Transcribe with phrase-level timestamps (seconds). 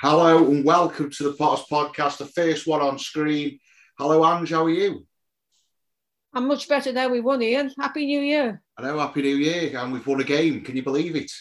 [0.00, 3.58] Hello and welcome to the Potters Podcast, the first one on screen.
[3.98, 5.04] Hello, Ange, how are you?
[6.32, 7.72] I'm much better now we won, Ian.
[7.80, 8.62] Happy New Year.
[8.76, 10.60] I know, Happy New Year, and we've won a game.
[10.60, 11.32] Can you believe it?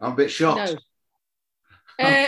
[0.00, 0.72] I'm a bit shocked.
[0.72, 0.78] No.
[1.96, 2.26] Uh,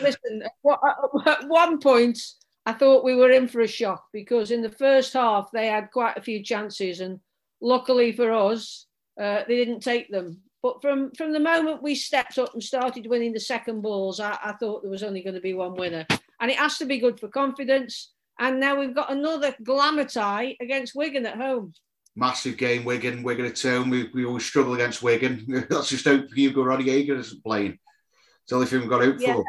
[0.00, 2.18] listen, at one point,
[2.64, 5.90] I thought we were in for a shock because in the first half, they had
[5.90, 7.20] quite a few chances, and
[7.60, 8.86] luckily for us,
[9.20, 10.40] uh, they didn't take them.
[10.64, 14.38] But from, from the moment we stepped up and started winning the second balls, I,
[14.42, 16.06] I thought there was only going to be one winner.
[16.40, 18.14] And it has to be good for confidence.
[18.38, 21.74] And now we've got another glamour tie against Wigan at home.
[22.16, 23.22] Massive game, Wigan.
[23.22, 23.90] Wigan at home.
[23.90, 25.66] We, we always struggle against Wigan.
[25.68, 27.72] That's just hope Hugo Rodallega isn't playing.
[27.72, 29.34] It's the only thing we've got hope yeah.
[29.34, 29.44] for.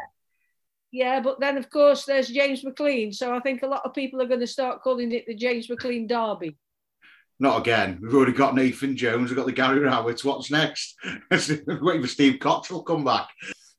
[0.92, 3.14] Yeah, but then of course there's James McClean.
[3.14, 5.68] So I think a lot of people are going to start calling it the James
[5.68, 6.58] McClean Derby.
[7.38, 7.98] Not again.
[8.00, 9.28] We've already got Nathan Jones.
[9.30, 10.24] We've got the Gary Rowett's.
[10.24, 10.96] What's next?
[11.30, 13.28] Waiting for Steve Cotterill come back.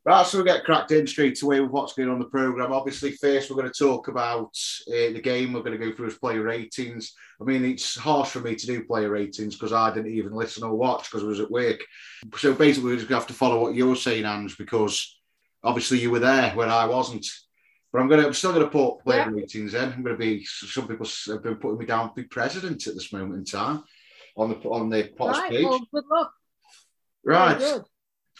[0.07, 2.71] Right, so we'll get cracked in straight away with what's going on the programme.
[2.71, 4.55] Obviously, first we're going to talk about
[4.87, 5.51] uh, the game.
[5.51, 7.13] We're going to go through his player ratings.
[7.41, 10.63] I mean, it's harsh for me to do player ratings because I didn't even listen
[10.63, 11.81] or watch because I was at work.
[12.37, 15.19] So basically, we're just going to have to follow what you're saying, Ange, because
[15.61, 17.27] obviously you were there when I wasn't.
[17.91, 19.29] But I'm going to, I'm still going to put player yeah.
[19.29, 19.93] ratings in.
[19.93, 20.43] I'm going to be.
[20.45, 23.83] Some people have been putting me down to be president at this moment in time
[24.35, 25.63] on the on the Potters right, page.
[25.63, 26.31] Well, good luck.
[27.23, 27.81] Right.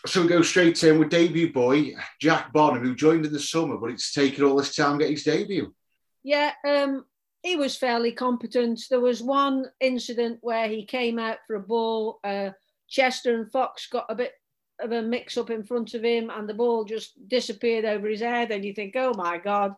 [0.06, 3.78] So we go straight in with debut boy Jack Bonham, who joined in the summer,
[3.78, 5.74] but it's taken all this time to get his debut.
[6.24, 7.06] Yeah, um,
[7.42, 8.82] he was fairly competent.
[8.90, 12.20] There was one incident where he came out for a ball.
[12.24, 12.52] Uh,
[12.88, 14.34] Chester and Fox got a bit
[14.80, 18.22] of a mix up in front of him and the ball just disappeared over his
[18.22, 19.76] head and you think oh my god.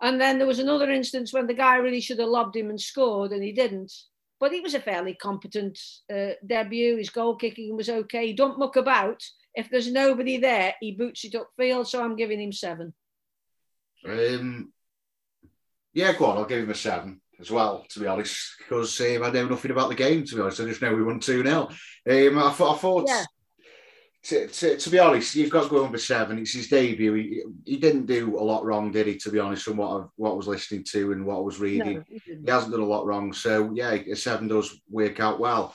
[0.00, 2.80] And then there was another instance when the guy really should have lobbed him and
[2.80, 3.92] scored and he didn't.
[4.40, 5.78] But he was a fairly competent
[6.12, 6.96] uh, debut.
[6.96, 8.26] His goal kicking was okay.
[8.26, 9.22] He don't muck about.
[9.54, 12.92] If there's nobody there he boots it upfield so i'm giving him seven.
[14.06, 14.72] Um
[15.94, 16.38] yeah go on.
[16.38, 19.72] I'll give him a seven as well, to be honest, because um, I know nothing
[19.72, 20.24] about the game.
[20.24, 21.68] To be honest, I just know we won two 0
[22.08, 23.24] um, I thought, I thought yeah
[24.24, 26.38] to, to, to, be honest, you've got to go number seven.
[26.38, 27.14] It's his debut.
[27.14, 29.16] He, he didn't do a lot wrong, did he?
[29.16, 31.58] To be honest, from what I, what I was listening to and what I was
[31.58, 33.32] reading, no, he, he, hasn't done a lot wrong.
[33.32, 35.74] So yeah, a seven does work out well.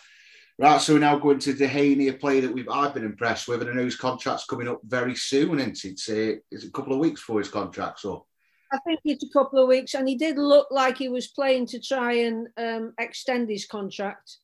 [0.60, 3.62] Right, so we're now going to Duhaney, a player that we've I've been impressed with,
[3.62, 5.92] and I know his contract's coming up very soon, isn't it?
[5.92, 8.26] It's, uh, it's a couple of weeks before his contract's up.
[8.72, 11.68] I think it's a couple of weeks, and he did look like he was playing
[11.68, 14.38] to try and um, extend his contract.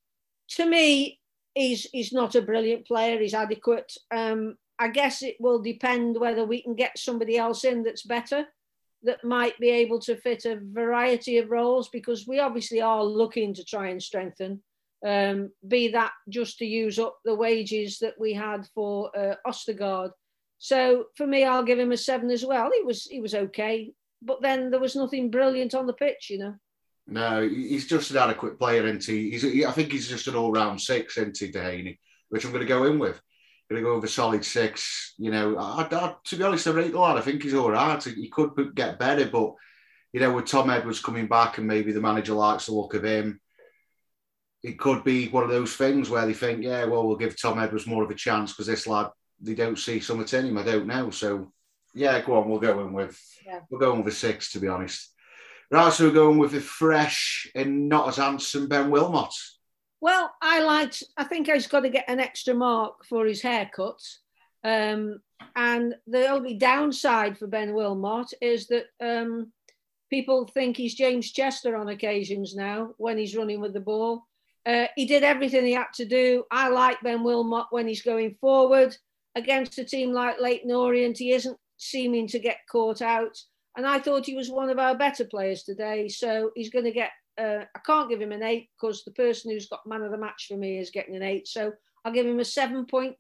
[0.51, 1.19] To me,
[1.55, 3.19] he's he's not a brilliant player.
[3.19, 3.91] He's adequate.
[4.11, 8.45] Um, I guess it will depend whether we can get somebody else in that's better,
[9.03, 11.89] that might be able to fit a variety of roles.
[11.89, 14.61] Because we obviously are looking to try and strengthen.
[15.05, 20.11] Um, be that just to use up the wages that we had for uh, Ostigard.
[20.59, 22.71] So for me, I'll give him a seven as well.
[22.73, 23.91] He was he was okay,
[24.21, 26.55] but then there was nothing brilliant on the pitch, you know.
[27.05, 29.31] No, he's just an adequate player, and he?
[29.31, 31.97] He's, I think he's just an all-round six, isn't he, Duhaney?
[32.29, 33.15] Which I'm going to go in with.
[33.15, 35.13] I'm going to go with a solid six.
[35.17, 37.17] You know, I, I, to be honest, I rate the lad.
[37.17, 38.01] I think he's all right.
[38.03, 39.53] He could get better, but
[40.13, 43.03] you know, with Tom Edwards coming back and maybe the manager likes the look of
[43.03, 43.41] him,
[44.61, 47.59] it could be one of those things where they think, yeah, well, we'll give Tom
[47.59, 49.07] Edwards more of a chance because this lad,
[49.41, 50.57] they don't see something in him.
[50.57, 51.09] I don't know.
[51.09, 51.51] So,
[51.93, 52.47] yeah, go on.
[52.47, 53.59] We'll go in with, yeah.
[53.69, 55.12] we'll go in with a six, to be honest.
[55.73, 59.33] Right, so we're going with a fresh and not as handsome Ben Wilmot.
[60.01, 63.99] Well, I liked, I think he's got to get an extra mark for his haircut.
[64.63, 65.21] Um,
[65.55, 69.51] and the only downside for Ben Wilmot is that um,
[70.11, 74.27] people think he's James Chester on occasions now when he's running with the ball.
[74.67, 76.43] Uh, he did everything he had to do.
[76.51, 78.95] I like Ben Wilmot when he's going forward
[79.33, 81.17] against a team like Leyton Orient.
[81.17, 83.35] He isn't seeming to get caught out.
[83.75, 86.07] And I thought he was one of our better players today.
[86.07, 89.51] So he's going to get, uh, I can't give him an eight because the person
[89.51, 91.47] who's got man of the match for me is getting an eight.
[91.47, 91.73] So
[92.05, 93.15] I'll give him a 7.5.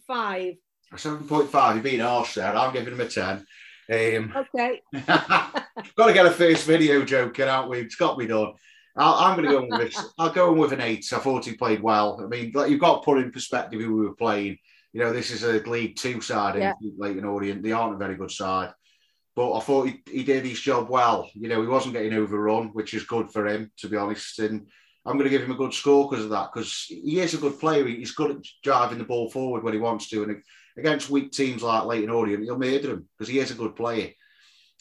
[0.91, 2.55] A 7.5, you've been harsh there.
[2.55, 3.45] I'm giving him a 10.
[3.91, 4.81] Um, okay.
[5.07, 7.69] got to get a first video joke out.
[7.69, 7.79] we?
[7.79, 8.53] It's got to be done.
[8.95, 9.95] i am going to go with.
[10.19, 11.05] I'll go in with an eight.
[11.11, 12.19] I thought he played well.
[12.23, 14.57] I mean, like, you've got to put in perspective who we were playing.
[14.93, 16.73] You know, this is a League Two side yeah.
[16.97, 17.63] Leyton Orient.
[17.63, 18.71] They aren't a very good side.
[19.35, 21.29] But I thought he, he did his job well.
[21.33, 24.37] You know, he wasn't getting overrun, which is good for him, to be honest.
[24.39, 24.67] And
[25.05, 27.37] I'm going to give him a good score because of that, because he is a
[27.37, 27.85] good player.
[27.87, 30.23] He's good at driving the ball forward when he wants to.
[30.23, 30.43] And
[30.77, 34.11] against weak teams like Leyton Orient, he'll murder him because he is a good player.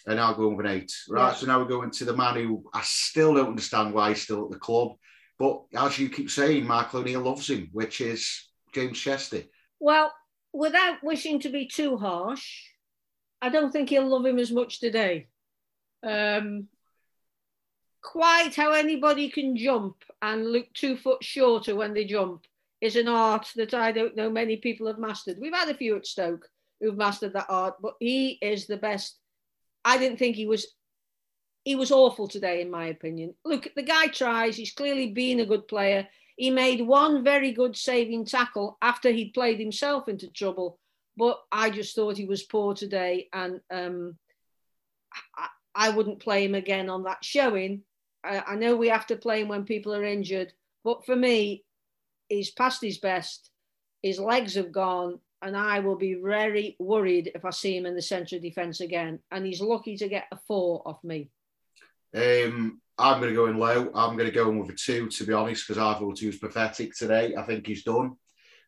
[0.06, 0.92] And I'll go with an eight.
[1.08, 1.28] Right.
[1.28, 1.34] Yeah.
[1.34, 4.44] So now we're going to the man who I still don't understand why he's still
[4.44, 4.92] at the club.
[5.38, 9.42] But as you keep saying, Michael O'Neill loves him, which is James Chester.
[9.80, 10.12] Well,
[10.52, 12.60] without wishing to be too harsh,
[13.42, 15.26] I don't think he'll love him as much today.
[16.04, 16.68] Um,
[18.00, 22.46] quite how anybody can jump and look two foot shorter when they jump
[22.80, 25.38] is an art that I don't know many people have mastered.
[25.40, 26.48] We've had a few at Stoke
[26.80, 29.18] who've mastered that art, but he is the best.
[29.84, 30.66] I didn't think he was
[31.64, 33.34] he was awful today, in my opinion.
[33.44, 36.08] Look, the guy tries, he's clearly been a good player.
[36.36, 40.80] He made one very good saving tackle after he'd played himself into trouble,
[41.16, 44.16] but I just thought he was poor today, and um,
[45.36, 47.82] I, I, wouldn't play him again on that showing.
[48.24, 50.52] I, I know we have to play him when people are injured,
[50.84, 51.64] but for me,
[52.28, 53.50] he's past his best.
[54.02, 57.94] His legs have gone, and I will be very worried if I see him in
[57.94, 59.20] the centre of defence again.
[59.30, 61.30] And he's lucky to get a four off me.
[62.14, 63.90] Um, I'm going to go in low.
[63.94, 66.26] I'm going to go in with a two, to be honest, because I thought he
[66.26, 67.34] was pathetic today.
[67.36, 68.16] I think he's done.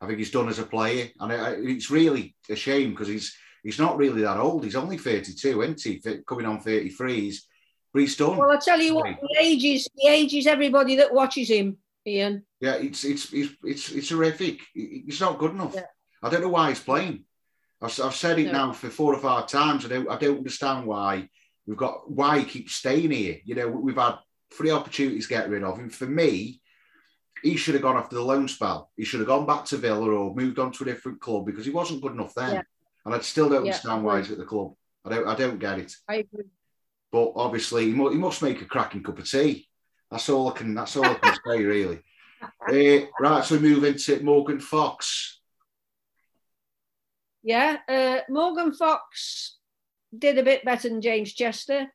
[0.01, 1.33] I think he's done as a player, and
[1.69, 4.65] it's really a shame because he's he's not really that old.
[4.65, 6.23] He's only 32, isn't he?
[6.27, 7.21] Coming on 33.
[7.21, 7.47] He's,
[7.93, 8.37] but he's done.
[8.37, 12.45] Well, I tell you what, he ages he ages everybody that watches him, Ian.
[12.61, 14.61] Yeah, it's it's it's it's, it's horrific.
[14.73, 15.75] He's not good enough.
[15.75, 15.87] Yeah.
[16.23, 17.25] I don't know why he's playing.
[17.83, 18.53] I've, I've said it no.
[18.53, 19.85] now for four or five times.
[19.85, 21.29] I don't I don't understand why
[21.67, 23.39] We've got why he keeps staying here.
[23.45, 24.17] You know, we've had
[24.53, 25.89] three opportunities to get rid of him.
[25.89, 26.61] For me,
[27.45, 28.91] he should have gone after the loan spell.
[28.97, 31.67] He should have gone back to Villa or moved on to a different club because
[31.67, 32.55] he wasn't good enough then.
[32.55, 32.63] Yeah.
[33.05, 33.73] And I still don't yeah.
[33.73, 34.73] understand why he's at the club.
[35.05, 35.29] I don't.
[35.29, 35.95] I don't get it.
[36.09, 36.47] I agree.
[37.13, 39.69] But obviously, he must, he must make a cracking cup of tea.
[40.11, 40.75] That's all I can.
[40.75, 42.01] That's all I can say, really.
[42.43, 45.41] Uh, right, so we move into Morgan Fox.
[47.43, 49.59] Yeah, uh, Morgan Fox
[50.19, 51.89] did a bit better than James Chester.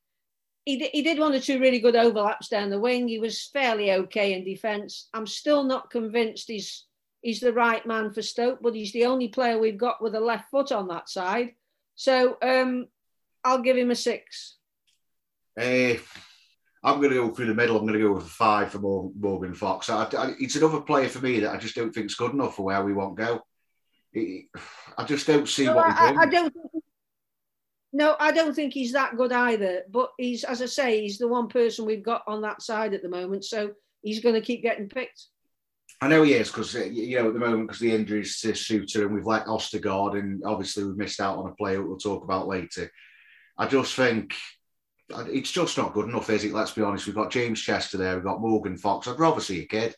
[0.69, 3.07] He, d- he did one or two really good overlaps down the wing.
[3.07, 5.09] He was fairly okay in defence.
[5.15, 6.85] I'm still not convinced he's
[7.23, 10.19] he's the right man for Stoke, but he's the only player we've got with a
[10.19, 11.55] left foot on that side.
[11.95, 12.85] So um,
[13.43, 14.57] I'll give him a six.
[15.59, 15.95] Uh,
[16.83, 17.75] I'm going to go through the middle.
[17.75, 18.77] I'm going to go with a five for
[19.19, 19.89] Morgan Fox.
[19.89, 22.55] I, I, it's another player for me that I just don't think is good enough
[22.55, 23.41] for where we want to go.
[24.99, 26.83] I just don't see no, what I, I, don't think
[27.91, 29.83] no, I don't think he's that good either.
[29.89, 33.01] But he's, as I say, he's the one person we've got on that side at
[33.01, 33.45] the moment.
[33.45, 33.71] So
[34.01, 35.25] he's going to keep getting picked.
[36.01, 39.05] I know he is because you know at the moment because the injuries to Souttar
[39.05, 42.47] and we've let Ostigard and obviously we've missed out on a player we'll talk about
[42.47, 42.89] later.
[43.57, 44.33] I just think
[45.09, 46.53] it's just not good enough, is it?
[46.53, 47.05] Let's be honest.
[47.05, 49.07] We've got James Chester there, we've got Morgan Fox.
[49.07, 49.93] I'd rather see a kid,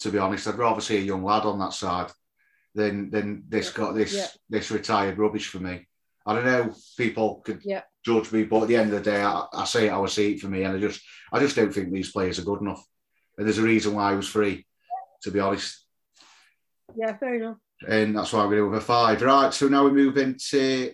[0.00, 0.48] to be honest.
[0.48, 2.10] I'd rather see a young lad on that side
[2.74, 4.26] than than this got this yeah.
[4.50, 5.86] this retired rubbish for me.
[6.26, 6.74] I don't know.
[6.96, 7.82] People could yeah.
[8.04, 10.08] judge me, but at the end of the day, I, I say it how I
[10.08, 11.00] see it for me, and I just,
[11.32, 12.84] I just don't think these players are good enough.
[13.38, 14.66] And there's a reason why I was free,
[15.22, 15.84] to be honest.
[16.96, 17.58] Yeah, fair enough.
[17.86, 19.22] And that's why we're with a five.
[19.22, 20.92] Right, so now we move into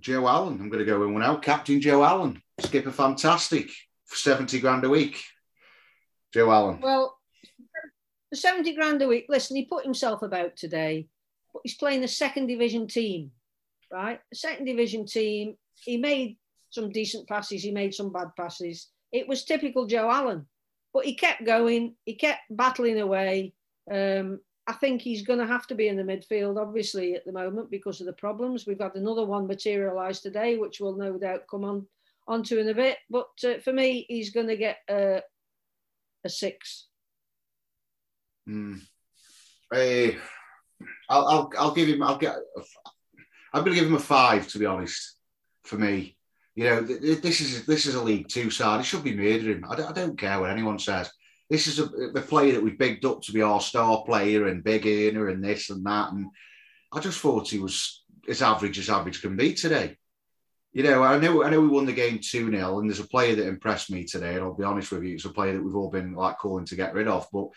[0.00, 0.58] Joe Allen.
[0.60, 1.42] I'm going to go in one out.
[1.42, 3.70] Captain Joe Allen, skipper fantastic
[4.06, 5.22] for 70 grand a week.
[6.32, 6.80] Joe Allen.
[6.80, 7.16] Well,
[8.30, 11.06] for 70 grand a week, listen, he put himself about today,
[11.52, 13.30] but he's playing a second division team
[13.94, 14.20] right?
[14.34, 15.56] Second division team.
[15.76, 16.36] He made
[16.70, 18.88] some decent passes, he made some bad passes.
[19.12, 20.46] It was typical Joe Allen,
[20.92, 23.54] but he kept going, he kept battling away.
[23.90, 27.32] Um, I think he's going to have to be in the midfield, obviously, at the
[27.32, 28.66] moment because of the problems.
[28.66, 31.86] We've got another one materialise today, which we'll no doubt come on
[32.26, 32.96] onto in a bit.
[33.10, 35.20] But uh, for me, he's going to get a,
[36.24, 36.88] a six.
[38.48, 38.80] Mm.
[39.72, 40.16] Hey,
[41.08, 42.02] I'll, I'll, I'll give him.
[42.02, 42.36] I'll get.
[43.54, 45.12] I'm going to give him a five, to be honest.
[45.62, 46.16] For me,
[46.56, 48.80] you know, this is this is a League Two side.
[48.80, 49.64] He should be murdering.
[49.64, 51.10] I don't, I don't care what anyone says.
[51.48, 54.62] This is a, a player that we bigged up to be our star player and
[54.62, 56.12] big earner and this and that.
[56.12, 56.26] And
[56.92, 59.96] I just thought he was as average as average can be today.
[60.72, 63.08] You know, I know I know we won the game 2 0, and there's a
[63.08, 65.62] player that impressed me today, and I'll be honest with you, it's a player that
[65.62, 67.28] we've all been like calling to get rid of.
[67.32, 67.48] But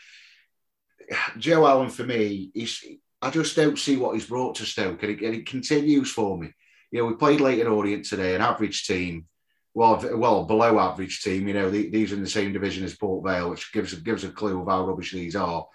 [1.38, 2.84] Joe Allen, for me, he's
[3.22, 6.38] I just don't see what he's brought to Stoke, and it, and it continues for
[6.38, 6.54] me.
[6.92, 9.26] You know, we played Leyton Orient today, an average team,
[9.74, 11.48] well, well, below average team.
[11.48, 14.24] You know, the, these are in the same division as Port Vale, which gives gives
[14.24, 15.68] a clue of how rubbish these are.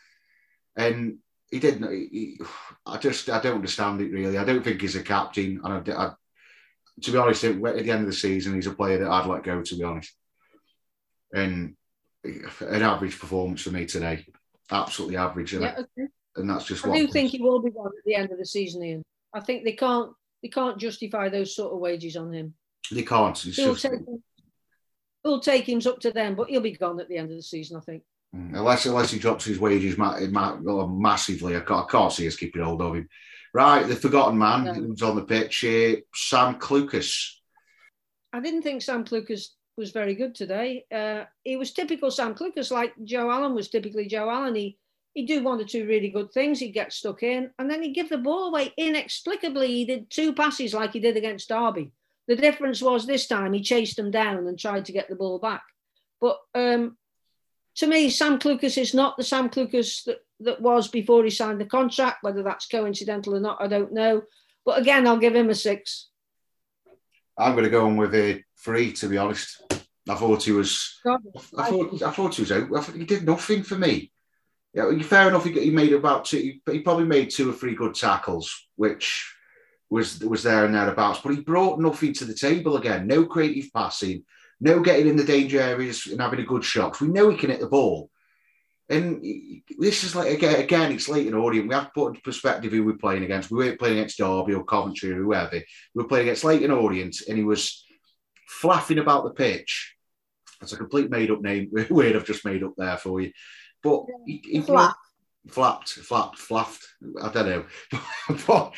[0.76, 1.18] And
[1.50, 1.90] he didn't.
[1.90, 2.40] He,
[2.86, 4.38] I just I don't understand it really.
[4.38, 6.12] I don't think he's a captain, and I, I,
[7.02, 9.42] to be honest, at the end of the season, he's a player that I'd let
[9.42, 9.62] go.
[9.62, 10.12] To be honest,
[11.34, 11.76] and
[12.24, 14.26] an average performance for me today,
[14.70, 15.52] absolutely average.
[15.54, 16.86] Yeah, okay and that's just.
[16.86, 19.02] I do think he will be gone at the end of the season, Ian.
[19.34, 20.12] I think they can't
[20.42, 22.54] they can't justify those sort of wages on him.
[22.90, 23.44] They can't.
[23.44, 23.82] It's will just...
[23.82, 24.00] take,
[25.24, 27.42] will take him up to them, but he'll be gone at the end of the
[27.42, 28.02] season, I think.
[28.34, 32.26] Mm, unless unless he drops his wages ma- ma- massively, I can't, I can't see
[32.26, 33.08] us keeping hold of him.
[33.54, 37.34] Right, the forgotten man who's on the pitch, uh, Sam Clucas.
[38.32, 40.86] I didn't think Sam Clucas was very good today.
[40.90, 44.54] Uh, he was typical Sam Clucas, like Joe Allen was typically Joe Allen.
[44.54, 44.78] He
[45.14, 46.58] he'd do one or two really good things.
[46.58, 49.68] He'd get stuck in, and then he'd give the ball away inexplicably.
[49.68, 51.92] He did two passes like he did against Derby.
[52.28, 55.38] The difference was this time he chased them down and tried to get the ball
[55.38, 55.62] back.
[56.20, 56.96] But um,
[57.76, 61.60] to me, Sam Clucas is not the Sam Clucas that, that was before he signed
[61.60, 62.22] the contract.
[62.22, 64.22] Whether that's coincidental or not, I don't know.
[64.64, 66.08] But again, I'll give him a six.
[67.36, 69.62] I'm going to go on with a three, to be honest.
[70.08, 71.00] I thought he was.
[71.04, 71.20] God,
[71.58, 72.76] I thought I thought he was out.
[72.76, 74.11] I thought he did nothing for me.
[74.74, 75.44] Yeah, fair enough.
[75.44, 76.54] He, made about two.
[76.70, 79.34] He probably made two or three good tackles, which
[79.90, 81.20] was was there and thereabouts.
[81.22, 83.06] But he brought nothing to the table again.
[83.06, 84.24] No creative passing
[84.62, 87.00] no getting in the danger areas and having a good shot.
[87.00, 88.08] We know he can hit the ball.
[88.88, 89.24] And
[89.76, 91.68] this is like again, again, it's Leyton Orient.
[91.68, 93.50] We have to put into perspective who we're playing against.
[93.50, 95.56] We weren't playing against Derby or Coventry or whoever.
[95.56, 97.84] We were playing against Leyton Orient, and he was
[98.46, 99.96] flapping about the pitch.
[100.60, 101.70] That's a complete made-up name.
[101.90, 103.32] Weird, I've just made up there for you.
[103.82, 104.98] But he, he flapped,
[105.48, 106.86] flapped, flapped, flapped.
[107.20, 107.64] I don't know.
[108.46, 108.74] but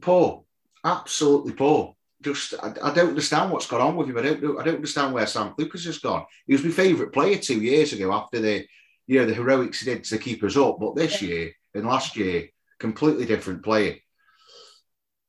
[0.00, 0.44] poor,
[0.84, 4.18] absolutely poor just I, I, don't understand what's gone on with him.
[4.18, 6.24] I don't I don't understand where Sam Clucas has gone.
[6.46, 8.66] He was my favourite player two years ago after the
[9.06, 11.28] you know the heroics he did to keep us up, but this yeah.
[11.28, 12.48] year and last year,
[12.78, 13.96] completely different player.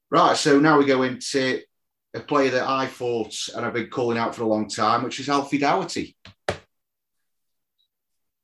[0.10, 1.62] Right, so now we go into
[2.16, 5.20] a player that I thought and I've been calling out for a long time, which
[5.20, 6.18] is Alfie Doughty.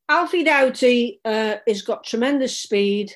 [0.08, 3.12] Alfie Doughty uh, has got tremendous speed.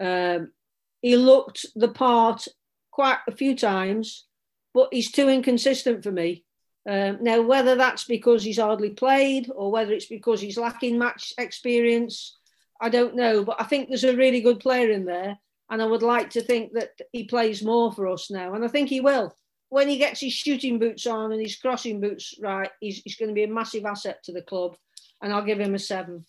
[0.00, 0.52] Um,
[1.00, 2.46] he looked the part
[2.90, 4.26] quite a few times
[4.74, 6.44] but he's too inconsistent for me.
[6.88, 11.32] Um, now, whether that's because he's hardly played or whether it's because he's lacking match
[11.38, 12.38] experience,
[12.80, 13.44] I don't know.
[13.44, 15.38] But I think there's a really good player in there,
[15.70, 18.68] and I would like to think that he plays more for us now, and I
[18.68, 19.36] think he will.
[19.68, 23.30] When he gets his shooting boots on and his crossing boots right, he's, he's going
[23.30, 24.76] to be a massive asset to the club,
[25.22, 26.24] and I'll give him a seven.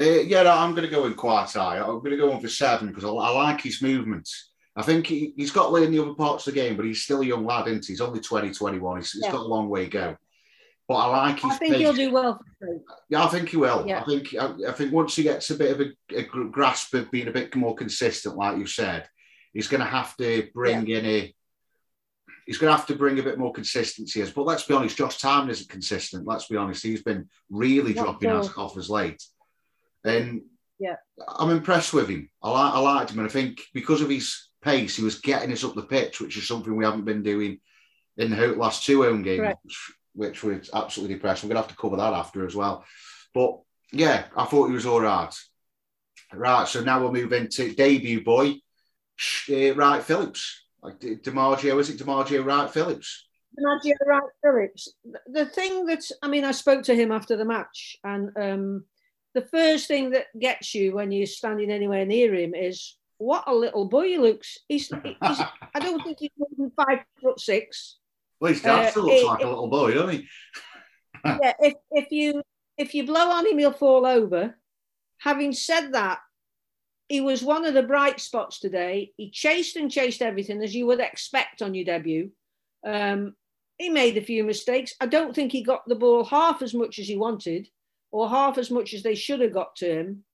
[0.00, 1.78] Uh, yeah, I'm going to go in quite high.
[1.78, 4.52] I'm going to go in for seven because I, I like his movements.
[4.76, 7.02] I think he, has got lay in the other parts of the game, but he's
[7.02, 7.92] still a young lad, isn't he?
[7.94, 8.98] He's only 20, 21.
[8.98, 9.32] He's, he's yeah.
[9.32, 10.16] got a long way to go.
[10.86, 11.80] But I like his I think pace.
[11.80, 12.40] he'll do well.
[13.10, 13.84] Yeah, I think he will.
[13.86, 14.00] Yeah.
[14.00, 17.10] I think I, I, think once he gets a bit of a, a, grasp of
[17.10, 19.06] being a bit more consistent, like you said,
[19.52, 20.98] he's going to have to bring yeah.
[20.98, 21.34] in a.
[22.48, 24.22] He's going to have to bring a bit more consistency.
[24.22, 26.26] As But let's be honest, Josh Tymon isn't consistent.
[26.26, 29.22] Let's be honest, he's been really Not dropping us off as late,
[30.02, 30.40] and
[30.78, 32.30] yeah, I'm impressed with him.
[32.42, 35.52] I like I liked him, and I think because of his pace, he was getting
[35.52, 37.60] us up the pitch, which is something we haven't been doing
[38.16, 41.44] in the last two home games, which, which was absolutely depressed.
[41.44, 42.82] We're going to have to cover that after as well.
[43.34, 43.60] But
[43.92, 45.34] yeah, I thought he was all right.
[46.32, 48.54] Right, so now we'll move into debut boy,
[49.50, 50.64] uh, Wright Phillips.
[50.82, 53.26] Like D'Margio, is it D'Margio Wright Phillips?
[53.58, 54.94] D'Margio Wright Phillips.
[55.26, 58.84] The thing that, I mean, I spoke to him after the match, and um,
[59.34, 63.54] the first thing that gets you when you're standing anywhere near him is what a
[63.54, 64.58] little boy he looks.
[64.68, 65.12] He's, he's
[65.74, 67.98] I don't think he's more than five foot six.
[68.40, 70.28] Well, he uh, still looks like a little boy, doesn't he?
[71.24, 72.42] yeah, if, if you
[72.76, 74.56] if you blow on him, he'll fall over.
[75.18, 76.20] Having said that,
[77.08, 79.12] he was one of the bright spots today.
[79.16, 82.30] He chased and chased everything as you would expect on your debut.
[82.86, 83.34] Um,
[83.78, 84.94] he made a few mistakes.
[85.00, 87.68] I don't think he got the ball half as much as he wanted,
[88.10, 90.24] or half as much as they should have got to him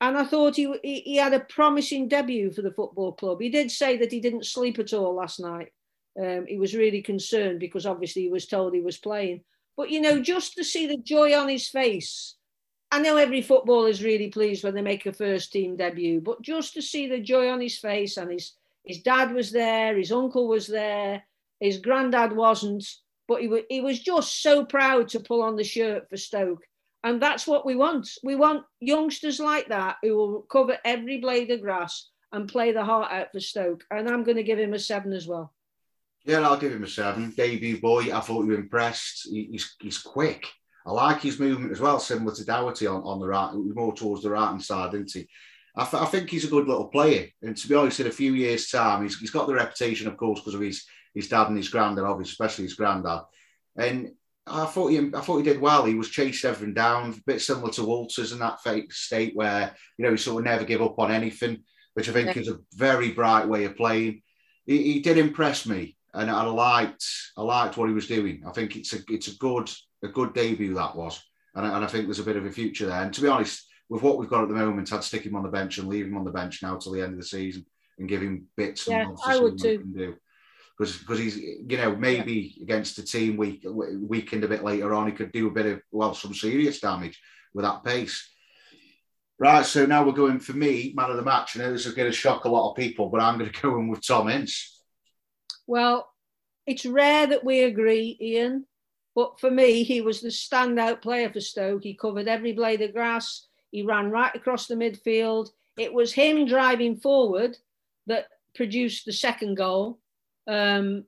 [0.00, 3.40] and I thought he, he, he had a promising debut for the football club.
[3.40, 5.68] He did say that he didn't sleep at all last night.
[6.20, 9.42] Um, he was really concerned because obviously he was told he was playing.
[9.76, 12.36] But you know, just to see the joy on his face,
[12.92, 16.42] I know every footballer is really pleased when they make a first team debut, but
[16.42, 18.52] just to see the joy on his face and his
[18.84, 21.22] his dad was there, his uncle was there,
[21.60, 22.84] his granddad wasn't,
[23.28, 26.64] but he, he was just so proud to pull on the shirt for Stoke.
[27.04, 28.10] And that's what we want.
[28.22, 32.84] We want youngsters like that who will cover every blade of grass and play the
[32.84, 33.84] heart out for Stoke.
[33.90, 35.52] And I'm going to give him a seven as well.
[36.24, 37.32] Yeah, I'll give him a seven.
[37.36, 39.28] Debut boy, I thought you were impressed.
[39.30, 40.46] he's, he's quick.
[40.86, 44.22] I like his movement as well, similar to Doughty on, on the right, more towards
[44.22, 45.28] the right hand side, isn't he?
[45.76, 47.28] I, I, think he's a good little player.
[47.42, 50.16] And to be honest, in a few years' time, he's, he's got the reputation, of
[50.16, 50.84] course, because of his,
[51.14, 53.20] his dad and his granddad, obviously, especially his granddad.
[53.76, 54.12] And
[54.46, 55.84] I thought he, I thought he did well.
[55.84, 59.74] He was chased everything down, a bit similar to Walters in that fake state where
[59.96, 61.62] you know he sort of never give up on anything,
[61.94, 62.42] which I think yeah.
[62.42, 64.22] is a very bright way of playing.
[64.66, 67.04] He, he, did impress me, and I liked,
[67.36, 68.42] I liked what he was doing.
[68.46, 69.70] I think it's a, it's a good,
[70.02, 71.22] a good debut that was,
[71.54, 73.02] and I, and I think there's a bit of a future there.
[73.02, 75.42] And to be honest, with what we've got at the moment, I'd stick him on
[75.42, 77.66] the bench and leave him on the bench now till the end of the season.
[77.98, 80.16] and give him bits yeah, and I would too.
[80.78, 82.62] Because because he's you know maybe yeah.
[82.62, 85.82] against a team weak weakened a bit later on, he could do a bit of
[85.90, 87.20] well some serious damage
[87.52, 88.30] with that pace.
[89.38, 91.56] Right, so now we're going for me, man of the match.
[91.56, 93.60] I know this is going to shock a lot of people, but I'm going to
[93.60, 94.82] go in with Tom Ince.
[95.66, 96.10] Well,
[96.66, 98.66] it's rare that we agree, Ian,
[99.14, 101.82] but for me, he was the standout player for Stoke.
[101.82, 103.46] He covered every blade of grass.
[103.70, 105.50] He ran right across the midfield.
[105.76, 107.56] It was him driving forward
[108.06, 109.98] that produced the second goal.
[110.46, 111.04] Um,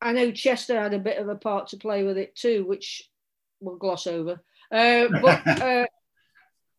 [0.00, 3.08] I know Chester had a bit of a part to play with it too, which
[3.60, 4.40] we'll gloss over.
[4.70, 5.86] Uh, but uh,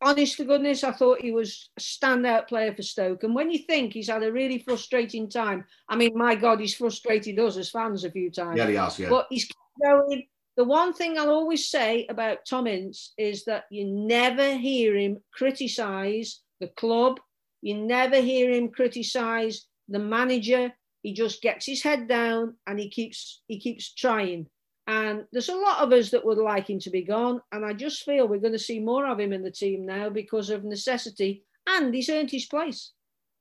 [0.02, 3.24] honest to goodness, I thought he was a standout player for Stoke.
[3.24, 6.76] And when you think he's had a really frustrating time, I mean, my God, he's
[6.76, 8.58] frustrated us as fans a few times.
[8.58, 9.10] Yeah, he has, yeah.
[9.10, 9.50] But he's
[9.84, 10.28] going.
[10.60, 15.20] The one thing I'll always say about Tom Ince is that you never hear him
[15.32, 17.22] criticise the club.
[17.62, 20.74] You never hear him criticise the manager.
[21.02, 24.48] He just gets his head down and he keeps he keeps trying.
[24.86, 27.40] And there's a lot of us that would like him to be gone.
[27.54, 30.10] And I just feel we're going to see more of him in the team now
[30.10, 31.46] because of necessity.
[31.68, 32.92] And he's earned his place.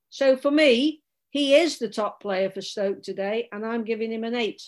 [0.09, 3.49] So for me, he is the top player for Stoke today.
[3.51, 4.61] And I'm giving him an eight.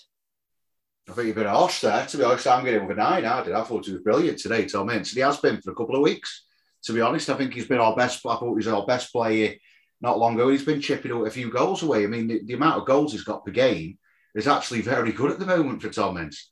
[1.10, 2.06] I think you've been a harsh there.
[2.06, 3.26] To be honest, I'm getting with a nine.
[3.26, 3.54] I did.
[3.54, 5.12] I thought he was brilliant today, Tom Ince.
[5.12, 6.46] And he has been for a couple of weeks.
[6.84, 8.26] To be honest, I think he's been our best.
[8.26, 9.56] I thought he was our best player
[10.00, 10.50] not long ago.
[10.50, 12.04] He's been chipping out a few goals away.
[12.04, 13.98] I mean, the, the amount of goals he's got per game
[14.36, 16.52] is actually very good at the moment for Tom Ince.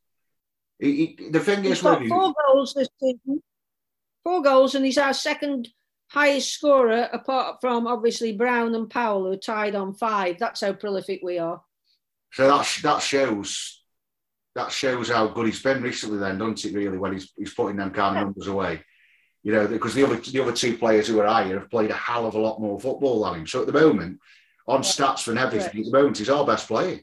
[0.79, 3.41] He, he, the thing he's is, got four goals this season,
[4.23, 5.67] four goals, and he's our second
[6.07, 10.37] highest scorer, apart from obviously Brown and Powell, who are tied on five.
[10.39, 11.61] That's how prolific we are.
[12.31, 13.78] So that that shows
[14.55, 16.17] that shows how good he's been recently.
[16.17, 16.75] Then, doesn't it?
[16.75, 18.81] Really, when he's he's putting them kind of numbers away.
[19.43, 21.95] You know, because the other the other two players who are higher have played a
[21.95, 23.47] hell of a lot more football than him.
[23.47, 24.19] So at the moment,
[24.67, 26.99] on stats and everything, at the moment he's our best player.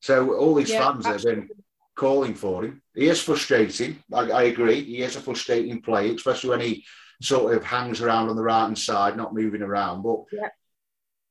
[0.00, 1.40] So all these yeah, fans absolutely.
[1.40, 2.82] have been calling for him.
[2.94, 4.02] He is frustrating.
[4.12, 4.82] I, I, agree.
[4.82, 6.84] He is a frustrating player, especially when he
[7.22, 10.02] sort of hangs around on the right hand side, not moving around.
[10.02, 10.48] But yeah.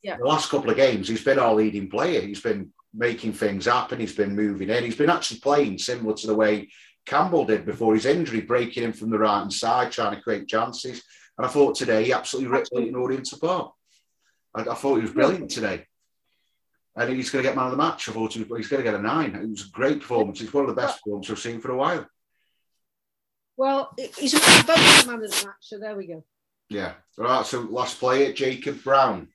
[0.01, 0.17] Yeah.
[0.17, 2.21] the last couple of games, he's been our leading player.
[2.21, 3.99] He's been making things happen.
[3.99, 4.83] He's been moving in.
[4.83, 6.69] He's been actually playing similar to the way
[7.05, 10.47] Campbell did before his injury, breaking in from the right hand side, trying to create
[10.47, 11.01] chances.
[11.37, 13.73] And I thought today he absolutely ripped Leyton Orient apart.
[14.53, 15.85] I, I thought he was brilliant today
[16.95, 18.09] and he's going to get man of the match.
[18.09, 19.35] I thought he's going to get a nine.
[19.35, 20.41] It was a great performance.
[20.41, 22.05] It's one of the best performances I've seen for a while.
[23.55, 26.23] Well, he's both man of the match, so there we go.
[26.69, 26.93] Yeah.
[27.17, 27.45] All right.
[27.45, 29.29] So last player, Jacob Brown.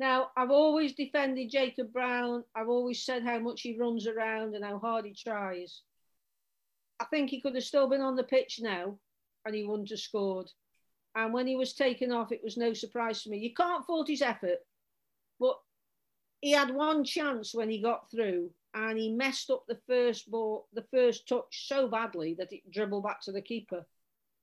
[0.00, 2.42] Now, I've always defended Jacob Brown.
[2.54, 5.82] I've always said how much he runs around and how hard he tries.
[6.98, 8.98] I think he could have still been on the pitch now
[9.44, 10.50] and he wouldn't have scored.
[11.14, 13.40] And when he was taken off, it was no surprise to me.
[13.40, 14.60] You can't fault his effort,
[15.38, 15.58] but
[16.40, 20.66] he had one chance when he got through and he messed up the first ball,
[20.72, 23.84] the first touch so badly that it dribbled back to the keeper.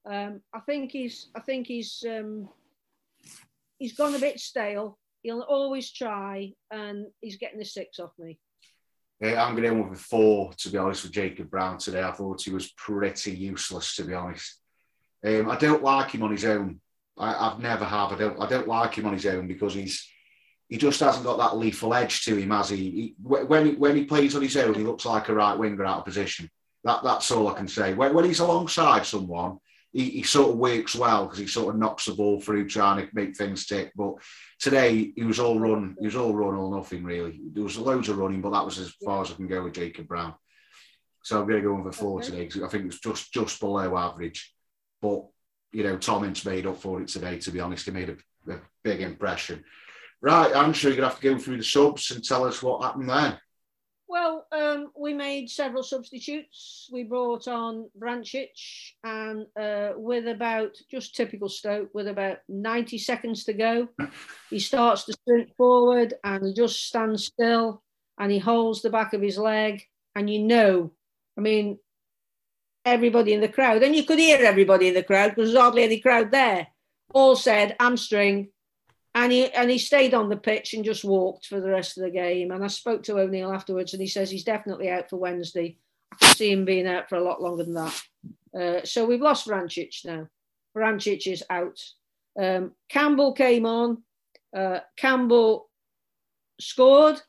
[0.05, 2.47] Um, I think he's, I think he's, um,
[3.79, 4.99] he's gone a bit stale.
[5.27, 8.39] He'll always try, and he's getting the six off me.
[9.19, 12.01] Yeah, I'm going to with a four, to be honest, with Jacob Brown today.
[12.01, 14.57] I thought he was pretty useless, to be honest.
[15.25, 16.79] Um, I don't like him on his own.
[17.17, 18.13] I, have never have.
[18.13, 18.41] I don't.
[18.41, 20.07] I don't like him on his own because he's
[20.69, 22.77] he just hasn't got that lethal edge to him, has he?
[22.77, 25.83] he when he, when he plays on his own, he looks like a right winger
[25.83, 26.49] out of position.
[26.85, 27.93] That that's all I can say.
[27.95, 29.57] When, when he's alongside someone,
[29.93, 33.05] he, he sort of works well because he sort of knocks the ball through, trying
[33.05, 33.91] to make things tick.
[33.95, 34.15] But
[34.59, 37.39] today he was all run, he was all run or nothing really.
[37.53, 39.73] There was loads of running, but that was as far as I can go with
[39.73, 40.35] Jacob Brown.
[41.23, 42.29] So I'm going to go a four okay.
[42.29, 44.53] today because I think it was just just below average.
[45.01, 45.25] But
[45.71, 47.37] you know, Tom Ince made up for it today.
[47.39, 49.63] To be honest, he made a, a big impression.
[50.21, 52.63] Right, I'm sure you're going to have to go through the subs and tell us
[52.63, 53.39] what happened there.
[54.09, 56.89] Well, um, we made several substitutes.
[56.93, 58.47] We brought on Vrancic,
[59.03, 63.89] and uh, with about just typical Stoke, with about 90 seconds to go,
[64.49, 67.83] he starts to sprint forward and he just stands still
[68.17, 69.83] and he holds the back of his leg.
[70.15, 70.93] And you know,
[71.37, 71.77] I mean,
[72.85, 75.83] everybody in the crowd, and you could hear everybody in the crowd because there's hardly
[75.83, 76.67] any crowd there,
[77.13, 78.51] all said hamstring,
[79.17, 82.03] and he and he stayed on the pitch and just walked for the rest of
[82.03, 82.51] the game.
[82.51, 85.79] And I spoke to O'Neill afterwards, and he says he's definitely out for Wednesday.
[86.13, 88.01] I can see him being out for a lot longer than that.
[88.57, 90.27] Uh, so we've lost Vrancic now.
[90.75, 91.79] Vrancic is out.
[92.39, 94.03] Um, Campbell came on.
[94.55, 95.67] Uh, Campbell
[96.61, 97.19] scored.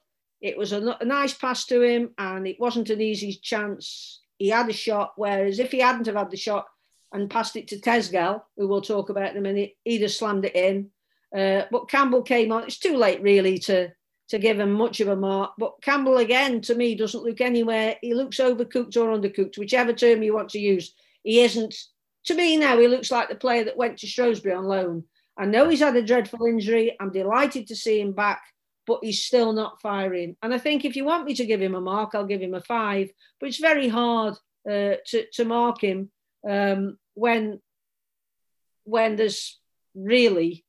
[0.42, 4.20] It was a, a nice pass to him, and it wasn't an easy chance.
[4.36, 6.66] He had a shot, whereas if he hadn't have had the shot
[7.14, 10.44] and passed it to Tezgel, who we'll talk about in a minute, he'd have slammed
[10.44, 10.90] it in.
[11.36, 12.64] Uh, but Campbell came on.
[12.64, 13.92] It's too late, really, to
[14.28, 15.52] to give him much of a mark.
[15.58, 17.96] But Campbell again, to me, doesn't look anywhere.
[18.02, 20.94] He looks overcooked or undercooked, whichever term you want to use.
[21.22, 21.74] He isn't.
[22.24, 25.04] To me now, he looks like the player that went to Shrewsbury on loan.
[25.38, 26.96] I know he's had a dreadful injury.
[27.00, 28.42] I'm delighted to see him back,
[28.86, 30.36] but he's still not firing.
[30.42, 32.54] And I think if you want me to give him a mark, I'll give him
[32.54, 33.10] a five.
[33.40, 34.34] But it's very hard
[34.68, 36.10] uh, to to mark him
[36.46, 37.60] um, when
[38.84, 39.58] when there's
[39.94, 40.64] really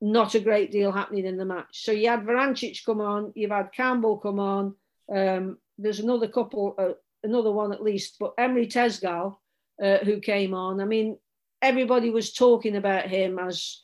[0.00, 1.84] not a great deal happening in the match.
[1.84, 4.74] So you had Vrancic come on, you've had Campbell come on.
[5.14, 9.36] Um, there's another couple, uh, another one at least, but Emre Tezgel,
[9.82, 10.80] uh, who came on.
[10.80, 11.18] I mean,
[11.62, 13.82] everybody was talking about him as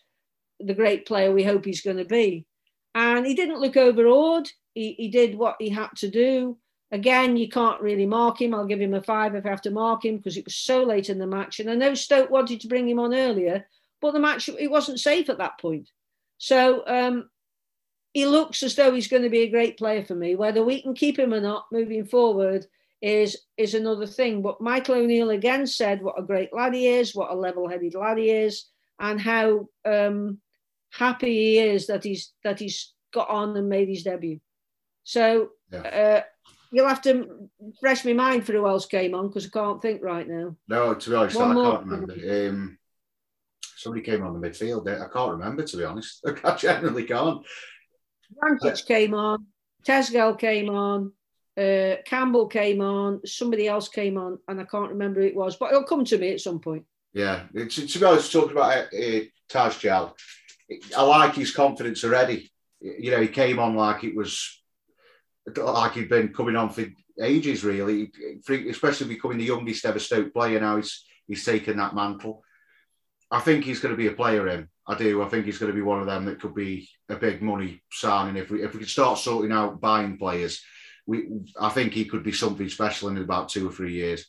[0.61, 2.46] the great player we hope he's going to be.
[2.94, 4.48] And he didn't look overawed.
[4.74, 6.59] He, he did what he had to do.
[6.92, 8.55] Again, you can't really mark him.
[8.55, 10.83] I'll give him a five if I have to mark him because it was so
[10.83, 11.61] late in the match.
[11.61, 13.66] And I know Stoke wanted to bring him on earlier,
[14.00, 15.90] but the match it wasn't safe at that point.
[16.38, 17.31] So um,
[18.12, 20.37] he looks as though he's going to be a great player for me.
[20.37, 22.66] Whether we can keep him or not moving forward
[23.03, 24.42] is is another thing.
[24.42, 28.18] But Michael O'Neill again said what a great lad he is, what a level-headed lad
[28.18, 28.66] he is,
[28.99, 30.38] and how um,
[30.92, 34.40] happy he is that he's that he's got on and made his debut.
[35.05, 35.79] So yeah.
[35.81, 36.22] uh,
[36.72, 37.49] you'll have to
[37.81, 40.57] fresh my mind for who else came on because I can't think right now.
[40.68, 41.72] No, to be honest, One I more.
[41.72, 42.49] can't remember.
[42.49, 42.79] Um,
[43.77, 44.89] somebody came on the midfield.
[44.89, 46.27] I can't remember to be honest.
[46.45, 47.45] I generally can't.
[48.35, 49.47] Vrancic uh, came on.
[49.87, 51.12] Tezgel came on.
[51.57, 53.25] Uh, Campbell came on.
[53.25, 55.57] Somebody else came on, and I can't remember who it was.
[55.57, 56.85] But it'll come to me at some point.
[57.12, 60.12] Yeah, to, to be honest, talking about uh, Tezgel,
[60.97, 62.51] I like his confidence already.
[62.81, 64.61] You know, he came on like it was
[65.57, 66.85] like he'd been coming on for
[67.23, 68.12] ages, really.
[68.69, 70.61] Especially becoming the youngest ever Stoke player.
[70.61, 72.43] Now he's he's taken that mantle.
[73.31, 74.69] I think he's going to be a player in.
[74.87, 75.23] I do.
[75.23, 77.83] I think he's going to be one of them that could be a big money
[77.91, 80.62] signing if we if we could start sorting out buying players.
[81.07, 81.29] We
[81.61, 84.27] I think he could be something special in about two or three years.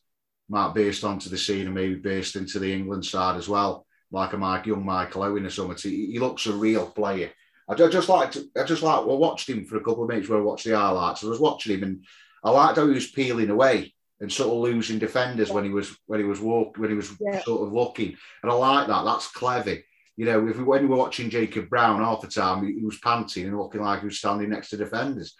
[0.50, 4.34] Might burst onto the scene and maybe burst into the England side as well, like
[4.34, 5.78] a Mike, young Michael Owen or something.
[5.78, 7.32] He, he looks a real player.
[7.70, 10.40] I just like I just like well, watched him for a couple of minutes where
[10.40, 11.24] I watched the highlights.
[11.24, 12.06] I was watching him and
[12.44, 15.96] I liked how he was peeling away and sort of losing defenders when he was
[16.08, 17.42] when he was walk when he was yeah.
[17.44, 18.16] sort of looking.
[18.42, 19.04] And I like that.
[19.04, 19.78] That's clever.
[20.16, 22.86] You know, if we, when we were watching Jacob Brown half the time, he, he,
[22.86, 25.36] was panting and looking like he was standing next to defenders.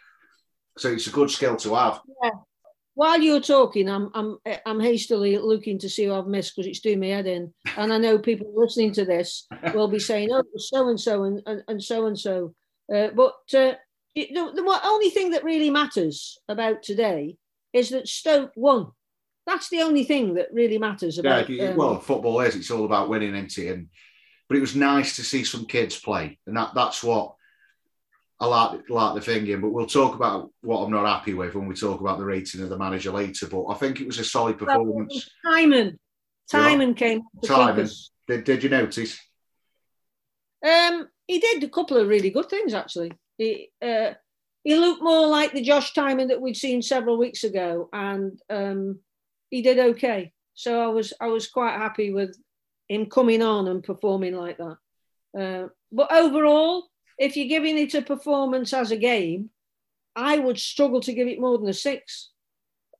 [0.78, 2.00] So it's a good skill to have.
[2.24, 2.30] Yeah.
[2.94, 6.80] While you're talking, I'm I'm I'm hastily looking to see who I've missed because it's
[6.80, 7.54] doing my head in.
[7.76, 11.42] And I know people listening to this will be saying, "Oh, so and so and
[11.68, 12.56] and so and so."
[12.92, 13.74] Uh, but uh,
[14.16, 17.38] the, the only thing that really matters about today
[17.78, 18.92] is that Stoke won.
[19.46, 21.50] That's the only thing that really matters about.
[21.50, 22.56] Yeah, um, well, football is.
[22.56, 23.72] It's all about winning, isn't it?
[23.72, 23.88] And
[24.50, 27.36] but it was nice to see some kids play, and that that's what
[28.40, 29.62] I like like the thinking.
[29.62, 32.62] But we'll talk about what I'm not happy with when we talk about the rating
[32.62, 33.48] of the manager later.
[33.48, 35.30] But I think it was a solid performance.
[35.46, 35.98] Tymon,
[36.52, 37.22] Tymon came.
[37.46, 37.90] Tymon,
[38.28, 39.18] did, did you notice?
[40.66, 43.12] Um, he did a couple of really good things actually.
[43.38, 44.14] He, uh,
[44.68, 49.00] he looked more like the Josh Tymon that we'd seen several weeks ago, and um,
[49.50, 50.34] he did okay.
[50.56, 52.38] So I was I was quite happy with
[52.90, 54.78] him coming on and performing like that.
[55.40, 56.84] Uh, but overall,
[57.18, 59.52] if you're giving it a performance as a game,
[60.18, 62.32] I would struggle to give it more than a six.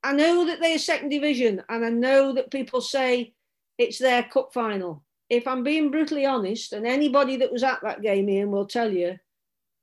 [0.02, 3.34] I know that they're second division, and I know that people say
[3.78, 5.04] it's their cup final.
[5.30, 8.90] If I'm being brutally honest, and anybody that was at that game, Ian, will tell
[8.90, 9.18] you,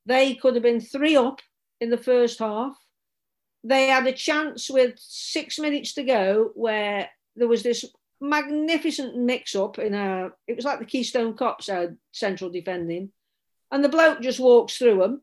[0.07, 1.41] they could have been three up
[1.81, 2.77] in the first half.
[3.63, 7.85] They had a chance with six minutes to go where there was this
[8.21, 13.11] magnificent mix up in a, it was like the Keystone Cops had central defending.
[13.71, 15.21] And the bloke just walks through them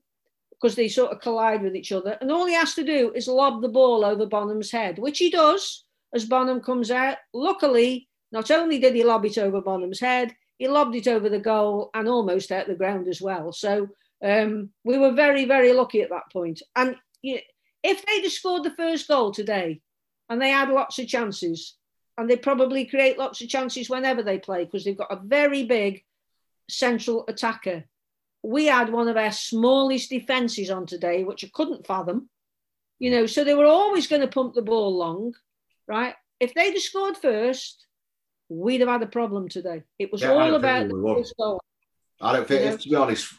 [0.51, 2.19] because they sort of collide with each other.
[2.21, 5.31] And all he has to do is lob the ball over Bonham's head, which he
[5.31, 5.85] does
[6.15, 7.19] as Bonham comes out.
[7.33, 11.41] Luckily, not only did he lob it over Bonham's head, he lobbed it over the
[11.41, 13.53] goal and almost out the ground as well.
[13.53, 13.89] So
[14.23, 16.63] um, we were very, very lucky at that point.
[16.77, 17.45] And if
[18.07, 19.81] they'd have scored the first goal today
[20.29, 21.77] and they had lots of chances,
[22.19, 25.65] and they probably create lots of chances whenever they play because they've got a very
[25.65, 26.05] big
[26.69, 27.85] central attacker.
[28.43, 32.29] We had one of our smallest defences on today, which I couldn't fathom.
[32.99, 35.35] You know, so they were always going to pump the ball long,
[35.89, 36.15] right?
[36.39, 37.87] If they'd have scored first,
[38.49, 39.83] we'd have had a problem today.
[39.99, 41.61] It was yeah, all about the first goal.
[42.21, 42.77] I don't think, you know?
[42.77, 43.35] to be honest,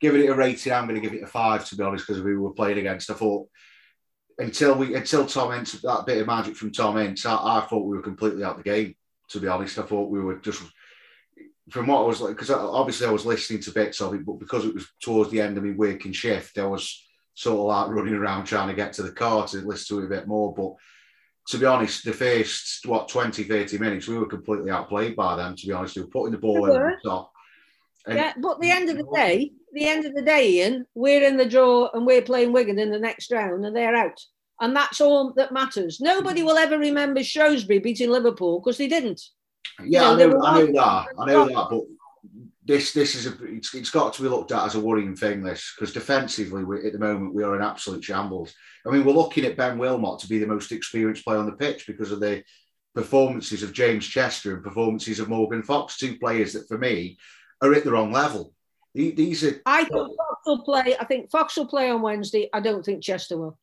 [0.00, 2.22] giving it a rating, I'm going to give it a five to be honest because
[2.22, 3.10] we were playing against.
[3.10, 3.48] I thought
[4.38, 7.86] until we until Tom Ince that bit of magic from Tom Ince, I, I thought
[7.86, 8.94] we were completely out of the game.
[9.30, 10.62] To be honest, I thought we were just
[11.70, 14.40] from what I was like because obviously I was listening to bits of it, but
[14.40, 17.96] because it was towards the end of my working shift, I was sort of like
[17.96, 20.52] running around trying to get to the car to listen to it a bit more.
[20.54, 20.74] But
[21.48, 25.56] to be honest, the first, what, 20, 30 minutes, we were completely outplayed by them,
[25.56, 25.96] to be honest.
[25.96, 27.32] We were putting the ball over the top.
[28.08, 31.36] Yeah, but the end of the day, the end of the day, Ian, we're in
[31.36, 34.20] the draw and we're playing Wigan in the next round and they're out.
[34.60, 36.00] And that's all that matters.
[36.00, 39.20] Nobody will ever remember Shrewsbury beating Liverpool because they didn't.
[39.84, 41.06] Yeah, you know, I, know, I know that.
[41.18, 41.66] I know that.
[41.70, 41.80] But
[42.64, 45.42] this this is a it's, it's got to be looked at as a worrying thing.
[45.42, 48.52] This because defensively, we, at the moment, we are in absolute shambles.
[48.86, 51.52] I mean, we're looking at Ben Wilmot to be the most experienced player on the
[51.52, 52.42] pitch because of the
[52.94, 57.18] performances of James Chester and performances of Morgan Fox, two players that for me
[57.60, 58.52] are at the wrong level.
[58.94, 59.60] These are.
[59.66, 60.96] I think Fox will play.
[60.98, 62.48] I think Fox will play on Wednesday.
[62.52, 63.58] I don't think Chester will,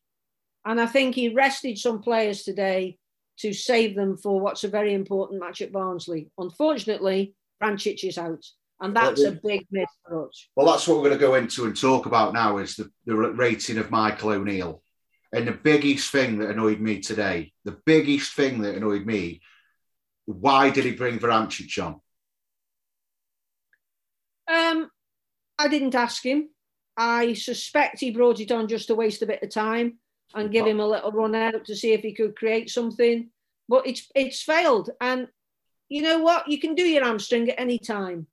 [0.66, 2.98] and I think he rested some players today
[3.40, 6.32] to save them for what's a very important match at Barnsley.
[6.38, 8.44] Unfortunately, Vrancic is out.
[8.80, 10.50] And that's a big miss for us.
[10.56, 13.16] Well, that's what we're going to go into and talk about now is the, the
[13.16, 14.84] rating of Michael O'Neill.
[15.34, 19.42] And the biggest thing that annoyed me today, the biggest thing that annoyed me,
[20.26, 22.00] why did he bring Vrancic on?
[24.48, 24.90] Um,
[25.60, 26.50] I didn't ask him.
[26.96, 30.00] I suspect he brought it on just to waste a bit of time
[30.34, 33.30] and give him a little run out to see if he could create something.
[33.70, 34.90] But it's it's failed.
[35.00, 35.28] And
[35.90, 36.48] you know what?
[36.48, 38.28] You can do your hamstring at any time.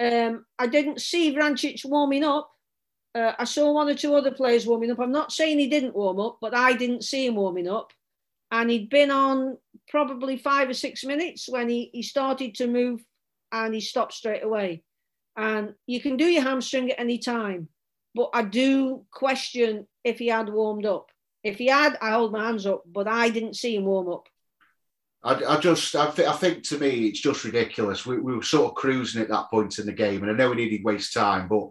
[0.00, 2.50] Um, I didn't see Vrancic warming up.
[3.14, 5.00] Uh, I saw one or two other players warming up.
[5.00, 7.92] I'm not saying he didn't warm up, but I didn't see him warming up.
[8.50, 9.56] And he'd been on
[9.88, 13.02] probably five or six minutes when he, he started to move
[13.52, 14.82] and he stopped straight away.
[15.36, 17.68] And you can do your hamstring at any time.
[18.14, 21.10] But I do question if he had warmed up.
[21.44, 24.26] If he had, I hold my hands up, but I didn't see him warm up.
[25.22, 28.06] I, I just, I, th- I, think to me, it's just ridiculous.
[28.06, 30.50] We, we, were sort of cruising at that point in the game, and I know
[30.50, 31.68] we needed to waste time, but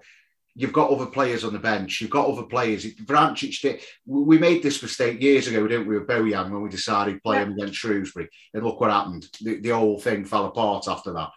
[0.55, 1.99] you've got other players on the bench.
[1.99, 2.85] You've got other players.
[2.85, 3.81] Vrancic did.
[4.05, 7.37] We made this mistake years ago, didn't we, with Bojan when we decided to play
[7.37, 9.27] him against Shrewsbury, and look what happened.
[9.41, 11.29] The, the whole thing fell apart after that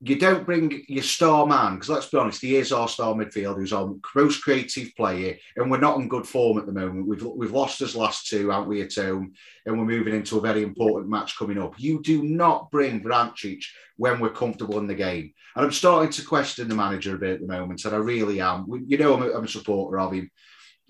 [0.00, 3.56] you don't bring your star man because let's be honest, he is our star midfielder
[3.56, 7.06] who's our most creative player, and we're not in good form at the moment.
[7.06, 9.32] We've we've lost his last two, aren't we, at home,
[9.66, 11.74] and we're moving into a very important match coming up.
[11.78, 13.64] You do not bring Vrancic
[13.96, 17.34] when we're comfortable in the game, and I'm starting to question the manager a bit
[17.34, 18.66] at the moment, and I really am.
[18.86, 20.30] You know, I'm a, I'm a supporter of him,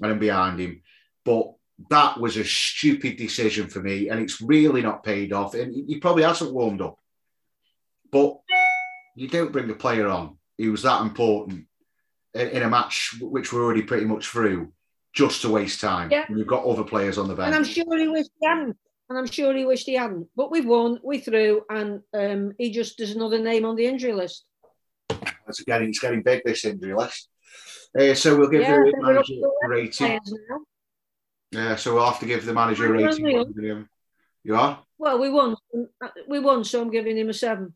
[0.02, 0.82] and I'm behind him,
[1.24, 1.54] but
[1.88, 5.54] that was a stupid decision for me, and it's really not paid off.
[5.54, 6.98] And he probably hasn't warmed up,
[8.12, 8.36] but
[9.18, 11.66] you don't bring a player on who was that important
[12.35, 14.72] in, in, a match which we're already pretty much through
[15.12, 16.11] just to waste time.
[16.11, 16.24] Yeah.
[16.31, 17.48] We've got other players on the bench.
[17.48, 18.76] And I'm sure he wished he hadn't.
[19.09, 20.28] And I'm sure he wished he hadn't.
[20.37, 24.12] But we've won, we threw, and um, he just is another name on the injury
[24.12, 24.44] list.
[25.48, 27.28] It's getting, it's getting big, this injury list.
[27.98, 30.20] Uh, so we'll give yeah, the manager a rating.
[31.50, 33.88] Yeah, so we'll have to give the manager a rating.
[34.44, 34.83] You are?
[34.98, 35.57] Well, we won.
[36.28, 37.74] We won, so I'm giving him a seven.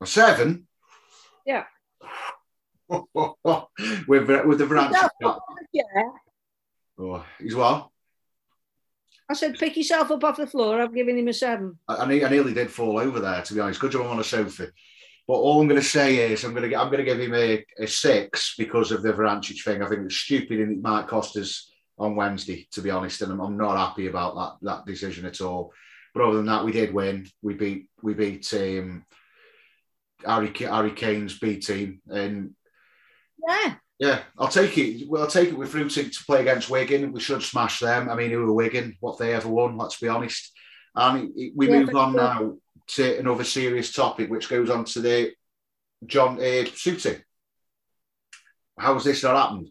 [0.00, 0.68] A seven?
[1.50, 1.64] Yeah.
[4.06, 5.08] with with the Vrancic.
[5.72, 5.82] Yeah.
[6.98, 7.88] Oh, he's what?
[9.28, 10.80] I said, pick yourself up off the floor.
[10.80, 11.78] I've given him a seven.
[11.88, 13.80] I, I, I nearly did fall over there, to be honest.
[13.80, 14.68] Good job I'm on a sofa.
[15.26, 17.34] But all I'm going to say is I'm going to I'm going to give him
[17.34, 19.82] a, a six because of the Vrancic thing.
[19.82, 23.22] I think it's stupid and it might cost us on Wednesday, to be honest.
[23.22, 25.72] And I'm, I'm, not happy about that that decision at all.
[26.14, 27.28] But other than that, we did win.
[27.42, 29.04] We beat we beat um,
[30.26, 32.54] Harry, Harry Kane's B team, and
[33.48, 35.08] yeah, yeah, I'll take it.
[35.08, 37.12] Well, I'll take it with Fruiting to play against Wigan.
[37.12, 38.08] We should smash them.
[38.08, 38.96] I mean, who are Wigan?
[39.00, 39.76] What they ever won?
[39.76, 40.52] Let's be honest.
[40.94, 42.20] And we yeah, move on sure.
[42.20, 42.56] now
[42.88, 45.32] to another serious topic, which goes on to the
[46.06, 47.22] John uh, Souttar.
[48.78, 49.70] How has this not happened?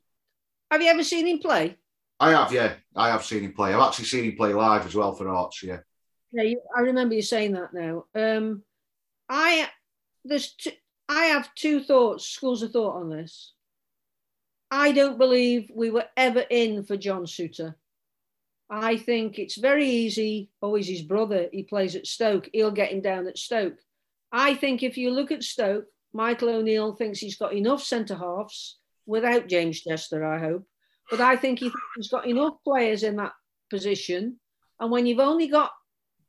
[0.71, 1.75] Have you ever seen him play?
[2.19, 2.73] I have, yeah.
[2.95, 3.73] I have seen him play.
[3.73, 5.79] I've actually seen him play live as well for Hearts, yeah.
[6.31, 8.05] Yeah, I remember you saying that now.
[8.13, 8.61] Um,
[9.27, 9.67] I
[10.29, 10.71] there's two,
[11.07, 13.53] I have two thoughts, schools of thought on this.
[14.71, 17.75] I don't believe we were ever in for John Souttar.
[18.69, 20.51] I think it's very easy.
[20.61, 21.47] Oh, he's his brother.
[21.51, 22.49] He plays at Stoke.
[22.53, 23.79] He'll get him down at Stoke.
[24.31, 28.77] I think if you look at Stoke, Michael O'Neill thinks he's got enough centre halves
[29.07, 30.67] without James Chester, I hope.
[31.09, 33.33] But I think he's got enough players in that
[33.71, 34.39] position.
[34.79, 35.71] And when you've only got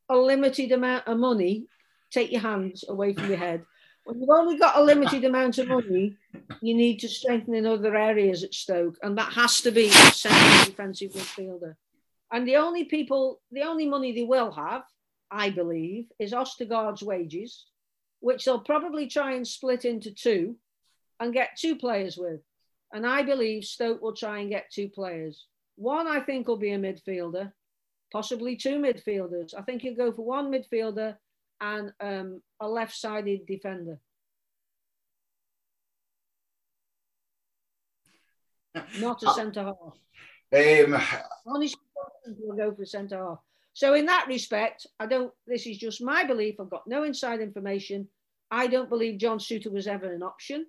[0.08, 1.66] a limited amount of money,
[2.10, 3.64] take your hands away from your head.
[4.04, 6.16] When you've only got a limited amount of money,
[6.60, 9.92] you need to strengthen in other areas at Stoke, and that has to be a
[9.92, 11.76] central defensive midfielder.
[12.32, 14.82] And the only people, the only money they will have,
[15.30, 17.66] I believe, is Ostigard's wages,
[18.20, 20.56] which they'll probably try and split into two
[21.18, 22.40] and get two players with.
[22.92, 25.46] And I believe Stoke will try and get two players.
[25.76, 27.52] One, I think, will be a midfielder,
[28.12, 29.54] possibly two midfielders.
[29.56, 31.16] I think he'll go for one midfielder
[31.60, 33.98] and um, a left-sided defender.
[39.00, 39.76] Not a centre half.
[40.52, 41.02] Um,
[41.46, 41.80] Honestly,
[42.38, 43.38] we'll go for centre half.
[43.72, 45.32] So in that respect, I don't.
[45.46, 46.56] This is just my belief.
[46.60, 48.08] I've got no inside information.
[48.50, 50.66] I don't believe John Souttar was ever an option,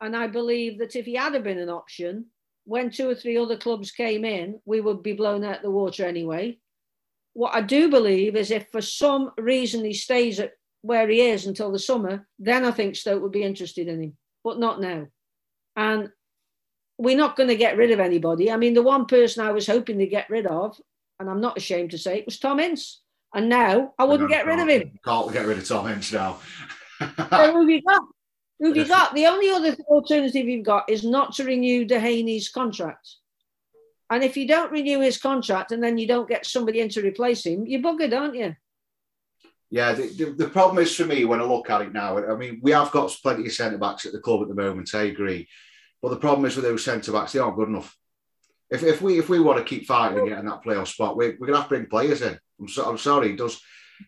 [0.00, 2.26] and I believe that if he had been an option,
[2.64, 6.04] when two or three other clubs came in, we would be blown out the water
[6.04, 6.58] anyway.
[7.38, 11.46] What I do believe is if for some reason he stays at where he is
[11.46, 15.06] until the summer, then I think Stoke would be interested in him, but not now.
[15.76, 16.08] And
[16.98, 18.50] we're not going to get rid of anybody.
[18.50, 20.80] I mean, the one person I was hoping to get rid of,
[21.20, 23.02] and I'm not ashamed to say it, was Tom Ince.
[23.32, 24.98] And now I wouldn't get rid of him.
[25.04, 26.40] Can't get rid of Tom Ince now.
[26.98, 28.02] so who have you got?
[28.58, 29.14] Who have you got?
[29.14, 33.08] The only other alternative you've got is not to renew Duhaney's contract.
[34.10, 37.02] And if you don't renew his contract and then you don't get somebody in to
[37.02, 38.56] replace him, you're buggered, aren't you?
[39.70, 42.36] Yeah, the, the, the, problem is for me when I look at it now, I
[42.36, 45.02] mean, we have got plenty of centre backs at the club at the moment, I
[45.02, 45.46] agree.
[46.00, 47.94] But the problem is with those centre backs, they aren't good enough.
[48.70, 51.36] If, if we if we want to keep fighting and getting that playoff spot, we,
[51.38, 52.38] we're gonna have to bring players in.
[52.60, 53.60] I'm, so, I'm sorry, does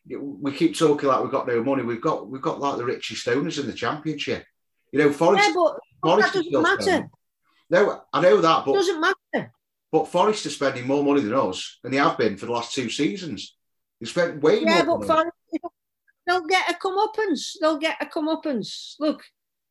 [0.09, 1.83] we keep talking like we've got no money.
[1.83, 4.45] We've got we've got like the Richie Stoners in the championship.
[4.93, 5.49] You know, Forest.
[5.49, 6.83] Yeah, but Forest that doesn't matter.
[6.83, 7.11] Spending.
[7.71, 9.15] No, I know that, but it doesn't matter.
[9.93, 12.75] But Forest are spending more money than us, and they have been for the last
[12.75, 13.57] two seasons.
[14.01, 14.77] They spent way yeah, more.
[14.77, 15.37] Yeah, but Forest,
[16.27, 17.57] they'll get a comeuppance.
[17.61, 18.95] They'll get a comeuppance.
[19.01, 19.23] Look,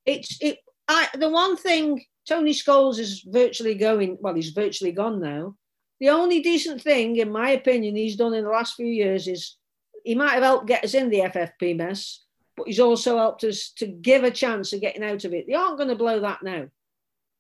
[0.06, 0.58] it's it.
[0.88, 4.18] I the one thing Tony Scholes is virtually going.
[4.20, 5.56] Well, he's virtually gone now.
[6.00, 9.56] The only decent thing, in my opinion, he's done in the last few years is
[10.04, 12.24] he might have helped get us in the FFP mess,
[12.56, 15.46] but he's also helped us to give a chance of getting out of it.
[15.48, 16.68] They aren't going to blow that now.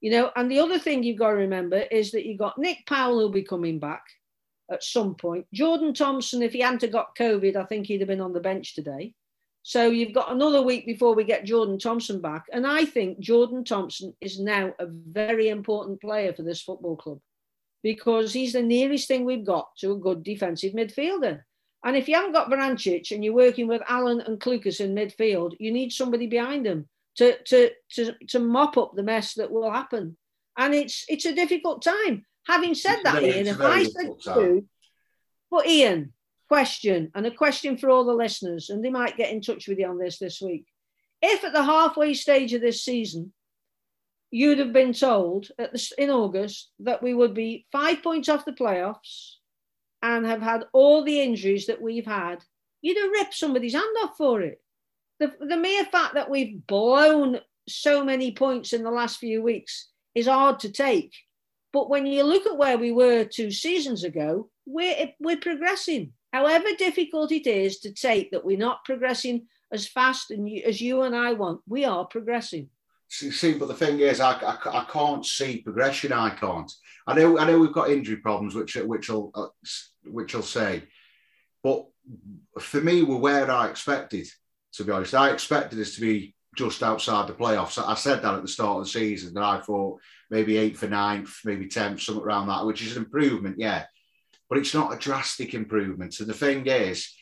[0.01, 2.85] You know, and the other thing you've got to remember is that you've got Nick
[2.85, 4.03] Powell who'll be coming back
[4.71, 5.45] at some point.
[5.53, 8.75] Jordan Thompson, if he hadn't got COVID, I think he'd have been on the bench
[8.75, 9.13] today.
[9.63, 12.45] So you've got another week before we get Jordan Thompson back.
[12.53, 17.19] And I think Jordan Thompson is now a very important player for this football club
[17.83, 21.41] because he's the nearest thing we've got to a good defensive midfielder.
[21.83, 25.55] And if you haven't got Vrancic and you're working with Allen and Clucas in midfield,
[25.59, 26.87] you need somebody behind them
[27.19, 30.15] to, to, to, to mop up the mess that will happen.
[30.57, 32.25] And it's it's a difficult time.
[32.47, 34.65] Having said it's that, very, Ian, if I said to,
[35.51, 36.13] but Ian,
[36.47, 39.77] question, and a question for all the listeners, and they might get in touch with
[39.77, 40.65] you on this this week.
[41.21, 43.33] If at the halfway stage of this season,
[44.31, 48.53] you'd have been told the, in August that we would be five points off the
[48.53, 49.35] playoffs
[50.01, 52.43] and have had all the injuries that we've had,
[52.81, 54.61] you'd have ripped somebody's hand off for it
[55.19, 59.89] the, the mere fact that we've blown so many points in the last few weeks
[60.15, 61.13] is hard to take.
[61.71, 66.13] But when you look at where we were two seasons ago, we're, we're progressing.
[66.33, 70.81] However difficult it is to take that we're not progressing as fast and you, as
[70.81, 72.69] you and I want, we are progressing.
[73.11, 76.13] See, but the thing is, I, I, I, can't see progression.
[76.13, 76.71] I can't.
[77.07, 79.47] I know, I know, we've got injury problems, which which will uh,
[80.05, 80.83] which will say,
[81.63, 81.87] but
[82.59, 84.27] for me, we're where I expected
[84.73, 85.13] to be honest.
[85.13, 87.81] I expected us to be just outside the playoffs.
[87.83, 90.89] I said that at the start of the season that I thought maybe eighth or
[90.89, 93.85] ninth, maybe tenth, something around that, which is an improvement, yeah.
[94.49, 96.19] But it's not a drastic improvement.
[96.19, 97.15] And the thing is,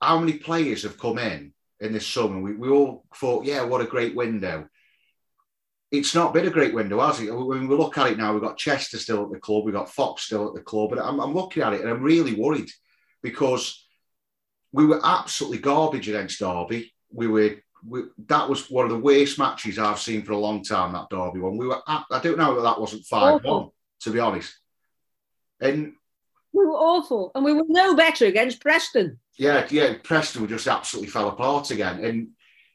[0.00, 2.40] how many players have come in in this summer?
[2.40, 4.68] We, we all thought, yeah, what a great window.
[5.90, 7.34] It's not been a great window, has it?
[7.34, 9.90] When we look at it now, we've got Chester still at the club, we've got
[9.90, 12.70] Fox still at the club, and I'm, I'm looking at it and I'm really worried
[13.22, 13.86] because
[14.72, 16.92] we were absolutely garbage against Derby.
[17.12, 17.56] We were
[17.86, 20.92] we, that was one of the worst matches I've seen for a long time.
[20.92, 21.56] That Derby one.
[21.56, 21.80] We were.
[21.86, 23.70] I don't know that that wasn't five one.
[24.02, 24.58] To be honest,
[25.60, 25.92] and
[26.52, 29.18] we were awful, and we were no better against Preston.
[29.36, 29.94] Yeah, yeah.
[30.02, 32.28] Preston just absolutely fell apart again, and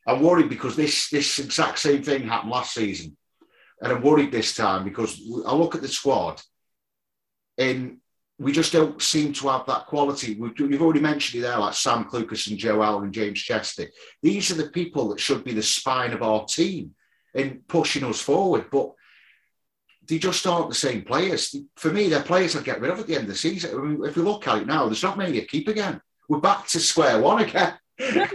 [0.08, 3.18] I'm worried because this this exact same thing happened last season,
[3.82, 6.42] and I'm worried this time because I look at the squad,
[7.58, 7.98] and
[8.38, 10.36] we just don't seem to have that quality.
[10.36, 13.86] We've, you've already mentioned it there, like Sam Clucas and Joe Allen and James Chester.
[14.22, 16.96] These are the people that should be the spine of our team
[17.34, 18.92] in pushing us forward, but
[20.08, 21.56] they just aren't the same players.
[21.78, 23.78] For me, they're players I'd get rid of at the end of the season.
[23.78, 26.02] I mean, if we look at it now, there's not many to keep again.
[26.28, 27.74] We're back to square one again.
[28.00, 28.28] and I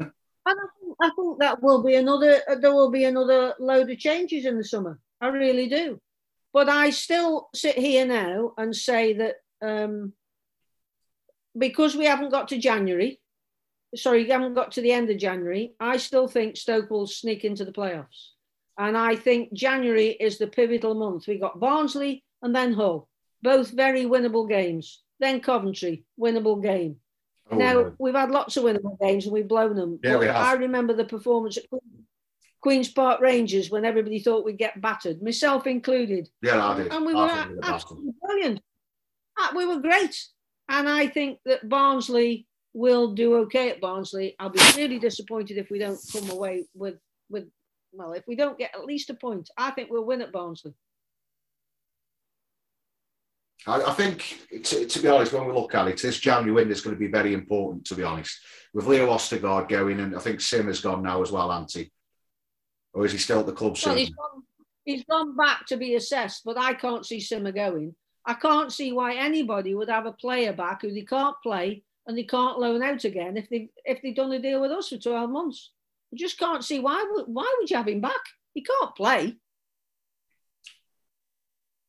[0.00, 2.40] think, I think that will be another.
[2.60, 4.98] There will be another load of changes in the summer.
[5.20, 6.00] I really do.
[6.52, 10.12] But I still sit here now and say that um,
[11.56, 13.20] because we haven't got to January,
[13.94, 17.44] sorry, we haven't got to the end of January, I still think Stoke will sneak
[17.44, 18.30] into the playoffs.
[18.78, 21.26] And I think January is the pivotal month.
[21.26, 23.08] We got Barnsley and then Hull.
[23.42, 25.02] both very winnable games.
[25.20, 26.96] Then Coventry, winnable game.
[27.50, 27.94] Oh, now no.
[27.98, 29.98] we've had lots of winnable games and we've blown them.
[30.02, 30.36] Yeah, we have.
[30.36, 32.07] I remember the performance at Queens
[32.94, 36.28] Park Rangers when everybody thought we'd get battered, myself included.
[36.42, 36.92] yeah, I did.
[36.92, 37.74] And we I were thought we were bad.
[37.74, 38.60] absolutely brilliant.
[39.40, 40.26] Uh, We were great.
[40.68, 44.36] And I think that Barnsley will do okay at Barnsley.
[44.38, 46.96] I'll be really disappointed if we don't come away with,
[47.30, 47.44] with
[47.92, 49.48] well, if we don't get at least a point.
[49.56, 50.74] I think we'll win at Barnsley.
[53.66, 56.72] I, I think, to, to be honest, when we look at it, this January window
[56.72, 58.38] is going to be very important, to be honest.
[58.74, 61.90] With Leo Ostigard going, and I think Sim has gone now as well, Auntie.
[62.98, 64.42] Or is he still at the club Well, he's gone,
[64.84, 67.94] he's gone back to be assessed, but I can't see Simmer going.
[68.26, 72.18] I can't see why anybody would have a player back who they can't play and
[72.18, 74.96] they can't loan out again if they if they've done a deal with us for
[74.96, 75.70] 12 months.
[76.12, 78.20] I just can't see why would why would you have him back?
[78.52, 79.36] He can't play.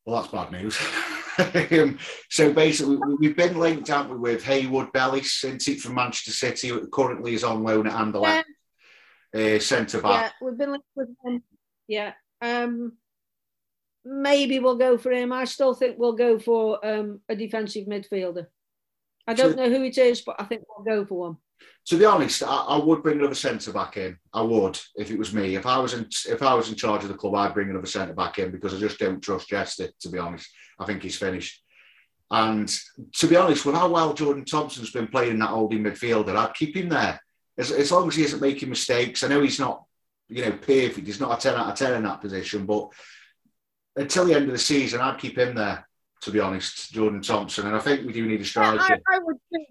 [0.06, 0.78] Well, that's bad news.
[1.82, 1.98] um,
[2.28, 6.70] so basically, we- we've been linked, haven't we, with Harwood-Bellis, isn't it, from Manchester City,
[6.92, 8.44] currently is on loan at Anderlecht,
[9.34, 10.34] uh, centre Yeah, back.
[10.42, 11.42] we've been linked with him.
[11.88, 12.12] Yeah.
[12.42, 12.92] Um
[14.04, 15.32] maybe we'll go for him.
[15.32, 18.46] I still think we'll go for um a defensive midfielder.
[19.26, 21.36] I don't know who it is, but I think we'll go for one.
[21.88, 24.16] To be honest, I, I would bring another centre back in.
[24.32, 25.56] I would, if it was me.
[25.56, 27.86] If I was in, if I was in charge of the club, I'd bring another
[27.86, 29.88] centre back in because I just don't trust Chester.
[30.00, 31.62] To be honest, I think he's finished.
[32.30, 32.72] And
[33.14, 36.54] to be honest, with how well Jordan Thompson's been playing in that holding midfielder, I'd
[36.54, 37.20] keep him there
[37.60, 39.22] as, as long as he isn't making mistakes.
[39.22, 39.84] I know he's not,
[40.28, 41.06] you know, perfect.
[41.06, 42.88] He's not a ten out of ten in that position, but
[43.96, 45.86] until the end of the season, I'd keep him there.
[46.22, 48.82] To be honest, Jordan Thompson, and I think we do need a Yeah, striker.
[48.82, 49.68] I, I would think.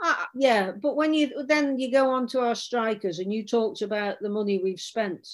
[0.00, 3.82] Uh, yeah, but when you then you go on to our strikers and you talked
[3.82, 5.26] about the money we've spent.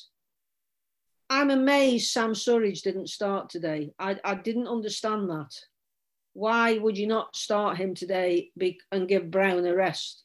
[1.31, 3.93] I'm amazed Sam Surridge didn't start today.
[3.99, 5.53] I, I didn't understand that.
[6.33, 8.53] Why would you not start him today
[8.91, 10.24] and give Brown a rest?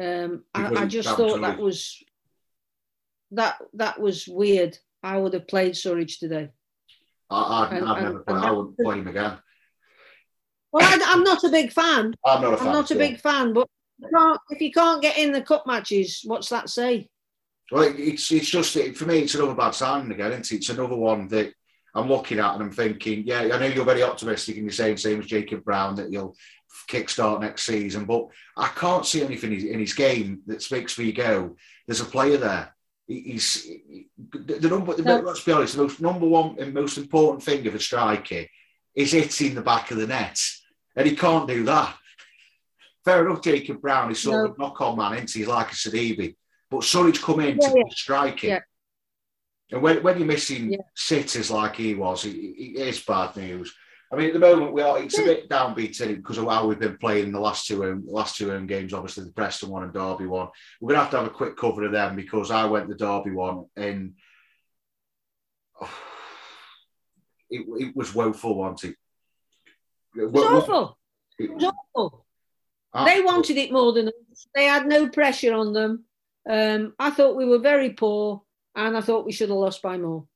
[0.00, 2.02] Um, I, I just thought that was
[3.32, 4.78] that that was weird.
[5.02, 6.50] I would have played Surridge today.
[7.30, 8.34] I, I'd, And- I'd and- never play.
[8.36, 9.38] and I wouldn't play him again.
[10.72, 12.14] Well, I, I'm not a big fan.
[12.24, 12.66] I'm not a fan.
[12.68, 13.68] I'm not a big fan, but
[14.50, 17.08] if you can't get in the cup matches, what's that say?
[17.72, 19.20] Well, it- it's it's just it, for me.
[19.20, 20.32] It's another bad sign again.
[20.32, 20.56] Isn't it?
[20.56, 21.52] It's another one that
[21.94, 24.98] I'm looking at and I'm thinking, yeah, I know you're very optimistic and you're saying
[24.98, 26.36] same as Jacob Brown that you'll
[26.88, 31.56] kickstart next season, but I can't see anything in his, game that makes me go.
[31.86, 32.74] There's a player there.
[33.06, 35.00] He's he- the, number.
[35.00, 35.20] No.
[35.20, 35.76] Let's be honest.
[35.76, 38.44] The most number one and most important thing of a striker
[38.94, 40.40] is hitting the back of the net,
[40.96, 41.96] and he can't do that.
[43.04, 44.50] Fair enough, Jacob Brown is sort No.
[44.50, 45.40] of knock-on man, isn't he?
[45.40, 46.34] He's like a Sadibi.
[46.68, 47.84] But Surridge come in Yeah, to yeah.
[47.90, 48.50] striking.
[48.50, 48.60] Yeah.
[49.70, 50.78] And when, when you're missing Yeah.
[50.96, 53.72] sitters like he was, it, it is bad news.
[54.12, 56.66] I mean, at the moment we are it's a bit downbeat it, because of how
[56.66, 58.94] we've been playing the last two home, last two home games.
[58.94, 60.48] Obviously, the Preston one and Derby one.
[60.80, 63.32] We're gonna have to have a quick cover of them because I went the Derby
[63.32, 64.14] one and
[67.50, 68.96] it, it was woeful, wasn't it?
[70.20, 70.98] It was awful.
[71.38, 72.26] It was awful.
[73.04, 74.46] They wanted it more than us.
[74.54, 76.04] They had no pressure on them.
[76.48, 78.42] Um, I thought we were very poor,
[78.74, 80.26] and I thought we should have lost by more.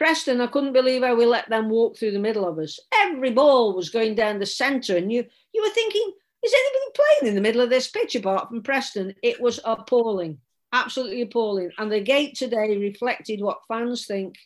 [0.00, 2.80] Preston, I couldn't believe how we let them walk through the middle of us.
[2.90, 7.28] Every ball was going down the centre, and you you were thinking, is anybody playing
[7.28, 9.14] in the middle of this pitch apart from Preston?
[9.22, 10.38] It was appalling,
[10.72, 11.70] absolutely appalling.
[11.76, 14.36] And the gate today reflected what fans think.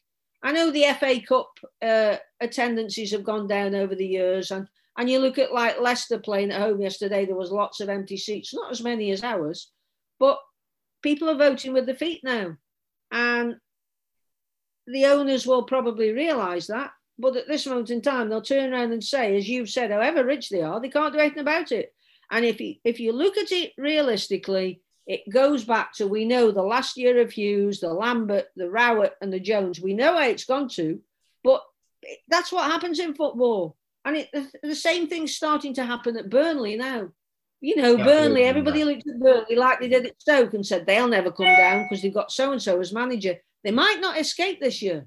[0.43, 1.51] I know the FA Cup
[1.81, 4.67] uh, attendances have gone down over the years, and
[4.99, 8.17] and you look at like Leicester playing at home yesterday, there was lots of empty
[8.17, 9.71] seats, not as many as ours,
[10.19, 10.41] but
[11.01, 12.57] people are voting with their feet now.
[13.13, 13.55] And
[14.87, 16.93] the owners will probably realise that.
[17.19, 20.25] But at this moment in time, they'll turn around and say, as you've said, however
[20.25, 21.95] rich they are, they can't do anything about it.
[22.31, 26.51] And if you, if you look at it realistically, it goes back to we know
[26.51, 29.81] the last year of Hughes, the Lambert, the Rowett, and the Jones.
[29.81, 31.01] We know where it's gone to,
[31.43, 31.63] but
[32.29, 33.77] that's what happens in football.
[34.05, 37.11] And it, the, the same thing's starting to happen at Burnley now.
[37.61, 40.85] You know, Yeah, Burnley, everybody looked at Burnley like they did at Stoke and said
[40.85, 43.37] they'll never come down because they've got so and so as manager.
[43.65, 45.07] They might not escape this year.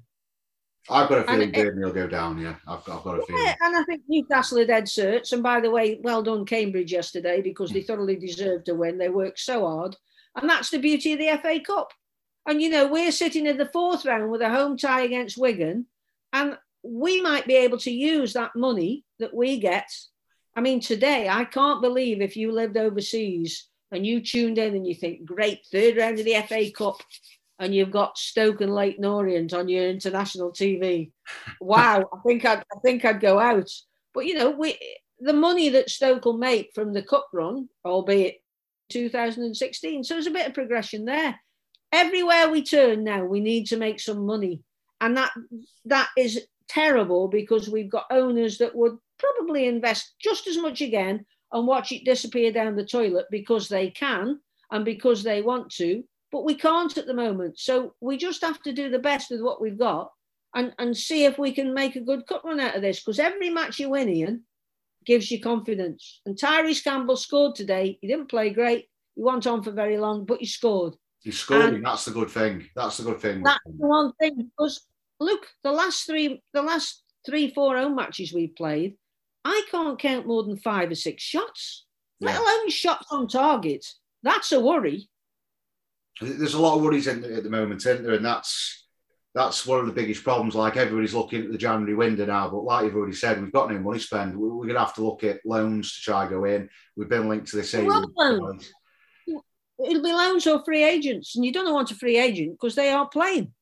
[0.90, 2.38] I've got a feeling Burnley will go down.
[2.38, 3.44] Yeah, I've got, I've got a feeling.
[3.44, 5.32] Yeah, and I think Newcastle are dead certs.
[5.32, 7.86] And by the way, well done Cambridge yesterday because they hmm.
[7.86, 8.98] thoroughly deserved to win.
[8.98, 9.96] They worked so hard.
[10.34, 11.92] And that's the beauty of the FA Cup.
[12.46, 15.86] And you know, we're sitting in the fourth round with a home tie against Wigan,
[16.32, 19.90] and we might be able to use that money that we get.
[20.56, 24.86] I mean, today, I can't believe if you lived overseas and you tuned in and
[24.86, 26.96] you think, great, third round of the FA Cup.
[27.58, 31.10] And you've got Stoke and Leyton Orient on your international TV.
[31.60, 33.70] Wow, I think I'd I think I'd go out.
[34.14, 34.78] But you know, we
[35.20, 38.36] the money that Stoke will make from the cup run, albeit
[38.90, 40.04] 2016.
[40.04, 41.38] So there's a bit of progression there.
[41.92, 44.62] Everywhere we turn now, we need to make some money.
[45.00, 45.32] And that
[45.86, 51.24] that is terrible because we've got owners that would probably invest just as much again
[51.52, 54.38] and watch it disappear down the toilet because they can
[54.70, 57.58] and because they want to, but we can't at the moment.
[57.58, 60.12] So we just have to do the best with what we've got
[60.54, 63.00] and, and see if we can make a good cut run out of this.
[63.00, 64.44] Because every match you win, Ian,
[65.04, 66.20] gives you confidence.
[66.26, 67.98] And Tyrese Campbell scored today.
[68.00, 68.88] He didn't play great.
[69.14, 70.96] He wasn't on for very long, but he scored.
[71.20, 71.74] He scored.
[71.74, 72.68] And that's the good thing.
[72.76, 73.42] That's the good thing.
[73.42, 74.50] That's the one thing.
[74.56, 74.86] Because
[75.18, 78.96] look, the last three, the last three, four home matches we've played,
[79.44, 81.86] I can't count more than five or six shots,
[82.20, 82.28] yeah.
[82.28, 83.86] let alone shots on target.
[84.22, 85.08] That's a worry.
[86.20, 88.14] There's a lot of worries in, at the moment, isn't there?
[88.14, 88.86] And that's
[89.34, 90.54] that's one of the biggest problems.
[90.54, 93.70] Like everybody's looking at the January window now, but like you've already said, we've got
[93.70, 94.36] no money spend.
[94.36, 96.68] We're, we're going to have to look at loans to try go in.
[96.96, 97.72] We've been linked to this.
[97.72, 98.72] Well, loans.
[99.84, 102.90] It'll be loans or free agents, and you don't want a free agent because they
[102.90, 103.52] aren't playing.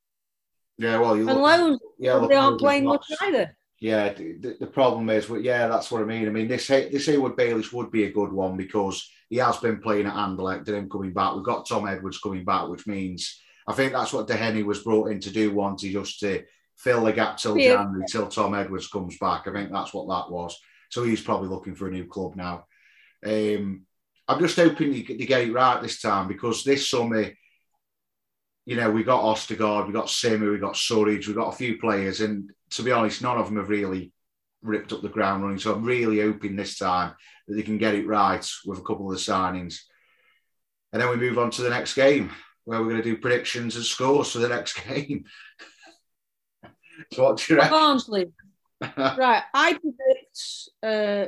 [0.78, 3.54] Yeah, well, you and look, loans, yeah, they aren't playing much either.
[3.80, 6.26] Yeah, the, the problem is, yeah, that's what I mean.
[6.26, 10.06] I mean, this this Harwood-Bellis would be a good one because he has been playing
[10.06, 11.34] at Anderlecht and him coming back.
[11.34, 15.10] We've got Tom Edwards coming back, which means I think that's what Duhaney was brought
[15.10, 16.44] in to do, wanted just to
[16.76, 17.76] fill the gap till yeah.
[17.76, 19.46] January, till Tom Edwards comes back.
[19.46, 20.56] I think that's what that was.
[20.90, 22.66] So he's probably looking for a new club now.
[23.24, 23.86] Um,
[24.28, 27.30] I'm just hoping you get, get it right this time because this summer,
[28.64, 31.78] you know, we got Ostigard, we got Simmer, we got Surridge, we got a few
[31.78, 34.12] players, and to be honest, none of them have really
[34.66, 35.58] ripped up the ground running.
[35.58, 37.14] So I'm really hoping this time
[37.46, 39.80] that they can get it right with a couple of the signings.
[40.92, 42.30] And then we move on to the next game
[42.64, 45.24] where we're going to do predictions and scores for the next game.
[47.12, 48.32] so what's your Barnsley.
[48.96, 50.68] right, I predict.
[50.82, 51.26] Uh,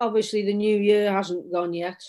[0.00, 2.00] obviously, the new year hasn't gone yet.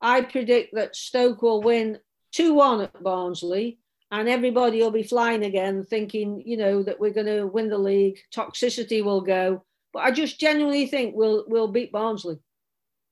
[0.00, 1.98] I predict that Stoke will win
[2.32, 3.78] two one at Barnsley,
[4.10, 7.78] and everybody will be flying again, thinking you know that we're going to win the
[7.78, 8.18] league.
[8.34, 9.64] Toxicity will go,
[9.96, 12.36] but I just genuinely think we'll we'll beat Barnsley.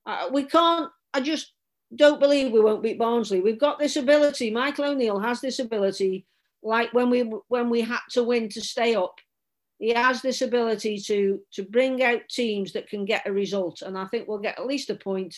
[0.05, 0.91] Uh, we can't.
[1.15, 1.55] I just
[1.97, 3.41] don't believe we won't beat Barnsley.
[3.41, 4.51] We've got this ability.
[4.51, 6.27] Michael O'Neill has this ability.
[6.63, 9.19] Like when we when we had to win to stay up,
[9.79, 13.81] he has this ability to to bring out teams that can get a result.
[13.81, 15.35] And I think we'll get at least a point.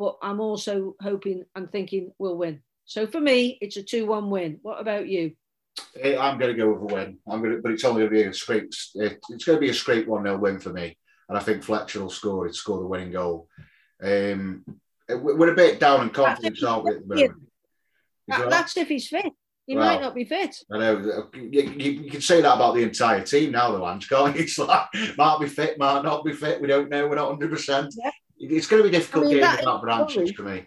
[0.00, 2.60] But I'm also hoping and thinking we'll win.
[2.86, 4.58] So for me, it's a two-one win.
[4.62, 5.36] What about you?
[6.00, 7.18] Eh, I'm going to go with a win.
[7.26, 8.74] I'm going to, but it's only going to be a straight.
[8.94, 10.96] It's going to be a straight one 0 win for me,
[11.28, 12.46] and I think Fletcher will score.
[12.46, 13.48] It score the winning goal.
[14.02, 14.64] Um,
[15.08, 16.90] we're a bit down in confidence, aren't we?
[16.92, 17.42] At the moment?
[18.28, 19.32] That, that's if he's fit.
[19.66, 20.56] He well, might not be fit.
[20.72, 21.28] I know.
[21.34, 24.42] You, you, can say that about the entire team now, the ones, can't you?
[24.44, 24.86] It's like,
[25.18, 26.60] might be fit, might not be fit.
[26.60, 27.06] We don't know.
[27.06, 27.92] We're not 100%.
[27.96, 28.10] Yeah.
[28.38, 30.66] It's going to be a difficult I mean, game without Vrancic for me.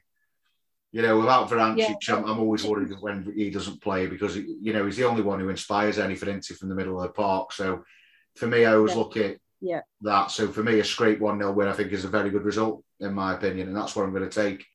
[0.92, 2.16] You know, without Vrancic, yeah.
[2.16, 5.40] I'm, I'm, always worried when he doesn't play because, you know, he's the only one
[5.40, 7.54] who inspires anything into from the middle of the park.
[7.54, 7.84] So
[8.36, 8.98] for me, I always yeah.
[8.98, 9.82] look at yeah.
[10.02, 10.32] that.
[10.32, 12.84] So for me, a straight 1 0 win, I think, is a very good result,
[13.00, 13.70] in my opinion.
[13.70, 14.66] And that's what I'm going to take.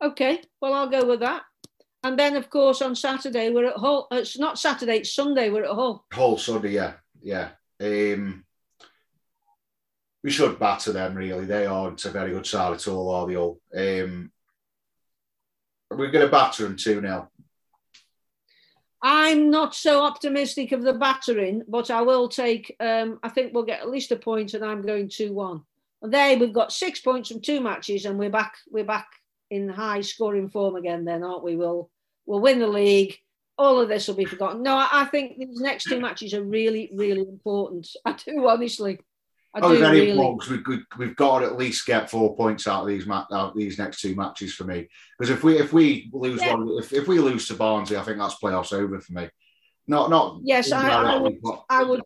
[0.00, 0.42] Okay.
[0.60, 1.42] Well, I'll go with that.
[2.04, 4.06] And then, of course, on Saturday, we're at Hull.
[4.12, 6.04] Uh, it's not Saturday, it's Sunday, we're at Hull.
[6.12, 6.92] Hull Sunday, yeah.
[7.22, 7.48] Yeah.
[7.80, 8.44] Um,
[10.22, 11.46] we should batter them, really.
[11.46, 13.58] They aren't a very good side at all, are they all?
[13.74, 14.30] Um,
[15.96, 17.30] we're going to batter them 2 0.
[19.06, 23.64] I'm not so optimistic of the battering, but I will take, um, I think we'll
[23.64, 25.62] get at least a point and I'm going 2 1.
[26.02, 29.08] And there we've got six points from two matches and we're back, we're back
[29.50, 31.54] in high scoring form again then, aren't we?
[31.54, 31.90] We'll,
[32.24, 33.18] we'll win the league.
[33.58, 34.62] All of this will be forgotten.
[34.62, 37.86] No, I think these next two matches are really, really important.
[38.06, 39.00] I do, honestly.
[39.54, 40.10] I oh, very really.
[40.10, 43.30] important because we, have got to at least get four points out of these out
[43.30, 44.88] of these next two matches for me.
[45.16, 46.54] Because if we if we lose yeah.
[46.54, 49.28] one, if, if we lose to Barnsley, I think that's playoffs over for me.
[49.86, 50.40] Not not.
[50.42, 51.38] Yes, I, I, would,
[51.70, 52.02] I would.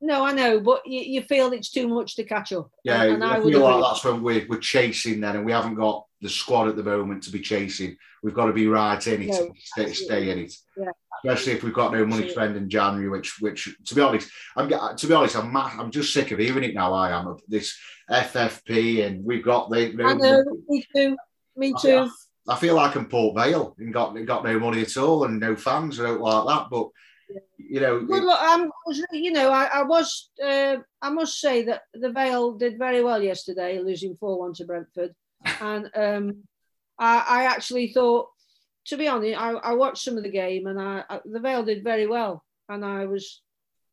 [0.00, 2.70] No, I know, but you, you, feel it's too much to catch up.
[2.84, 5.52] Yeah, and, and I, I feel like that's when we're, we're chasing then, and we
[5.52, 7.96] haven't got the squad at the moment to be chasing.
[8.22, 10.54] We've got to be right in it, no, stay, stay in it.
[10.76, 10.90] Yeah
[11.24, 13.08] especially if we've got no money to spend in January.
[13.08, 16.64] Which, which, to be honest, I'm to be honest, I'm I'm just sick of hearing
[16.64, 16.92] it now.
[16.92, 17.76] I am of this
[18.10, 19.94] FFP, and we've got the.
[20.04, 21.16] I know, me too.
[21.56, 22.08] Me too.
[22.48, 25.38] I, I feel like I'm Port Vale and got got no money at all and
[25.38, 26.68] no fans or like that.
[26.70, 26.88] But
[27.56, 28.70] you know, well, look, I'm,
[29.12, 33.22] you know, I, I was, uh, I must say that the Vale did very well
[33.22, 35.14] yesterday, losing four one to Brentford,
[35.60, 36.42] and um,
[36.98, 38.28] I, I actually thought
[38.86, 41.64] to be honest, I, I watched some of the game and I, I, the Vale
[41.64, 43.42] did very well, and I was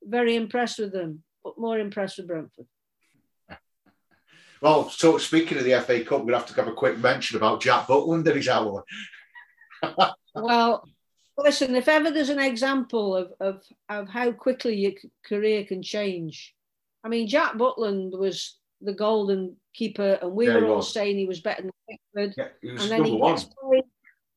[0.04, 2.68] very impressed with them, but more impressed with Brentford.
[4.62, 7.62] Well, so speaking of the FA Cup, to have to have a quick mention about
[7.62, 8.84] Jack Butland and his hour.
[10.36, 10.84] well,
[11.38, 14.92] listen, if ever there's an example of, of, of how quickly your
[15.26, 16.54] career can change,
[17.06, 20.94] I mean, Jack Butland was the golden keeper, and we yeah, were all was.
[20.94, 22.34] saying he was better than Pickford.
[22.38, 23.84] Yeah, and then he gets played,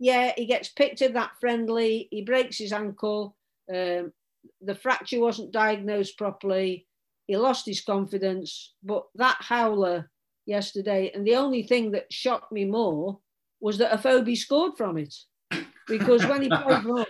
[0.02, 2.08] yeah, he gets picked in that friendly.
[2.10, 3.36] He breaks his ankle.
[3.72, 4.12] Um,
[4.60, 6.88] the fracture wasn't diagnosed properly.
[7.28, 8.74] He lost his confidence.
[8.82, 10.10] But that howler
[10.44, 13.20] yesterday, and the only thing that shocked me more
[13.60, 15.14] was that a Afobe scored from it.
[15.86, 17.06] Because when he played for us,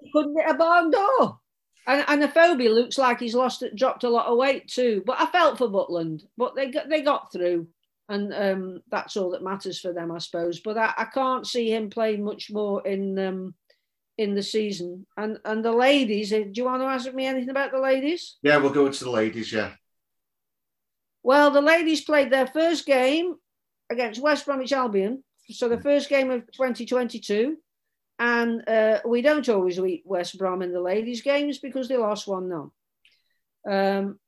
[0.00, 1.38] he couldn't hit a barn door.
[1.86, 5.04] And, and Afobe looks like he's lost, dropped a lot of weight too.
[5.06, 7.68] But I felt for Butland, but they got, they got through,
[8.08, 10.60] and um, that's all that matters for them, I suppose.
[10.60, 13.54] But I, I can't see him playing much more in um,
[14.18, 15.06] in the season.
[15.16, 18.36] And and the ladies, uh, do you want to ask me anything about the ladies?
[18.42, 19.52] Yeah, we'll go into the ladies.
[19.52, 19.72] Yeah.
[21.22, 23.34] Well, the ladies played their first game
[23.90, 25.24] against West Bromwich Albion.
[25.50, 27.56] So the first game of 2022.
[28.18, 32.26] And uh, we don't always beat West Brom in the ladies' games because they lost
[32.26, 32.72] 1 0.
[33.68, 34.18] Um,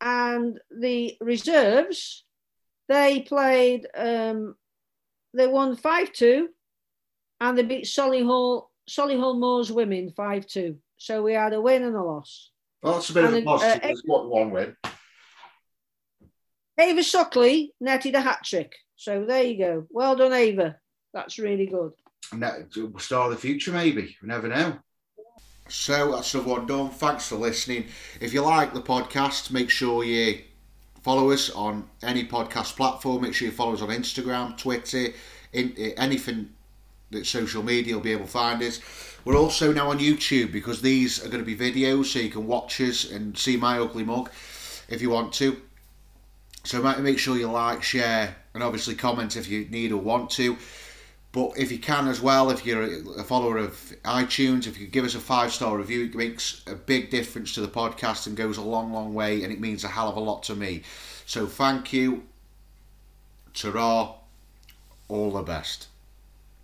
[0.00, 2.24] and the reserves,
[2.88, 4.54] they played, um,
[5.34, 6.48] they won 5 2
[7.40, 10.76] and they beat Solihull, Solihull Moors women 5 2.
[10.98, 12.50] So we had a win and a loss.
[12.82, 13.90] Well, that's a bit and of a positive.
[13.90, 14.76] Uh, what one win.
[16.78, 18.74] Ava Suckley netted a hat trick.
[18.96, 19.86] So there you go.
[19.90, 20.76] Well done, Ava.
[21.12, 21.92] That's really good.
[22.98, 24.16] Star of the future, maybe.
[24.22, 24.78] We never know.
[25.68, 26.90] So that's the one done.
[26.90, 27.86] Thanks for listening.
[28.20, 30.42] If you like the podcast, make sure you
[31.06, 33.22] follow us on any podcast platform.
[33.22, 35.14] Make sure you follow us on Instagram, Twitter,
[35.52, 36.50] in, eh, anything
[37.12, 38.80] that social media will be able to find us.
[39.24, 42.48] We're also now on YouTube because these are going to be videos, so you can
[42.48, 44.30] watch us and see my ugly mug
[44.88, 45.62] if you want to.
[46.64, 50.56] So make sure you like, share, and obviously comment if you need or want to.
[51.36, 52.82] But if you can as well, if you're
[53.20, 53.74] a follower of
[54.06, 57.60] iTunes, if you give us a five star review, it makes a big difference to
[57.60, 60.20] the podcast and goes a long, long way, and it means a hell of a
[60.20, 60.80] lot to me.
[61.26, 62.22] So thank you.
[63.52, 64.14] Ta
[65.08, 65.88] all the best.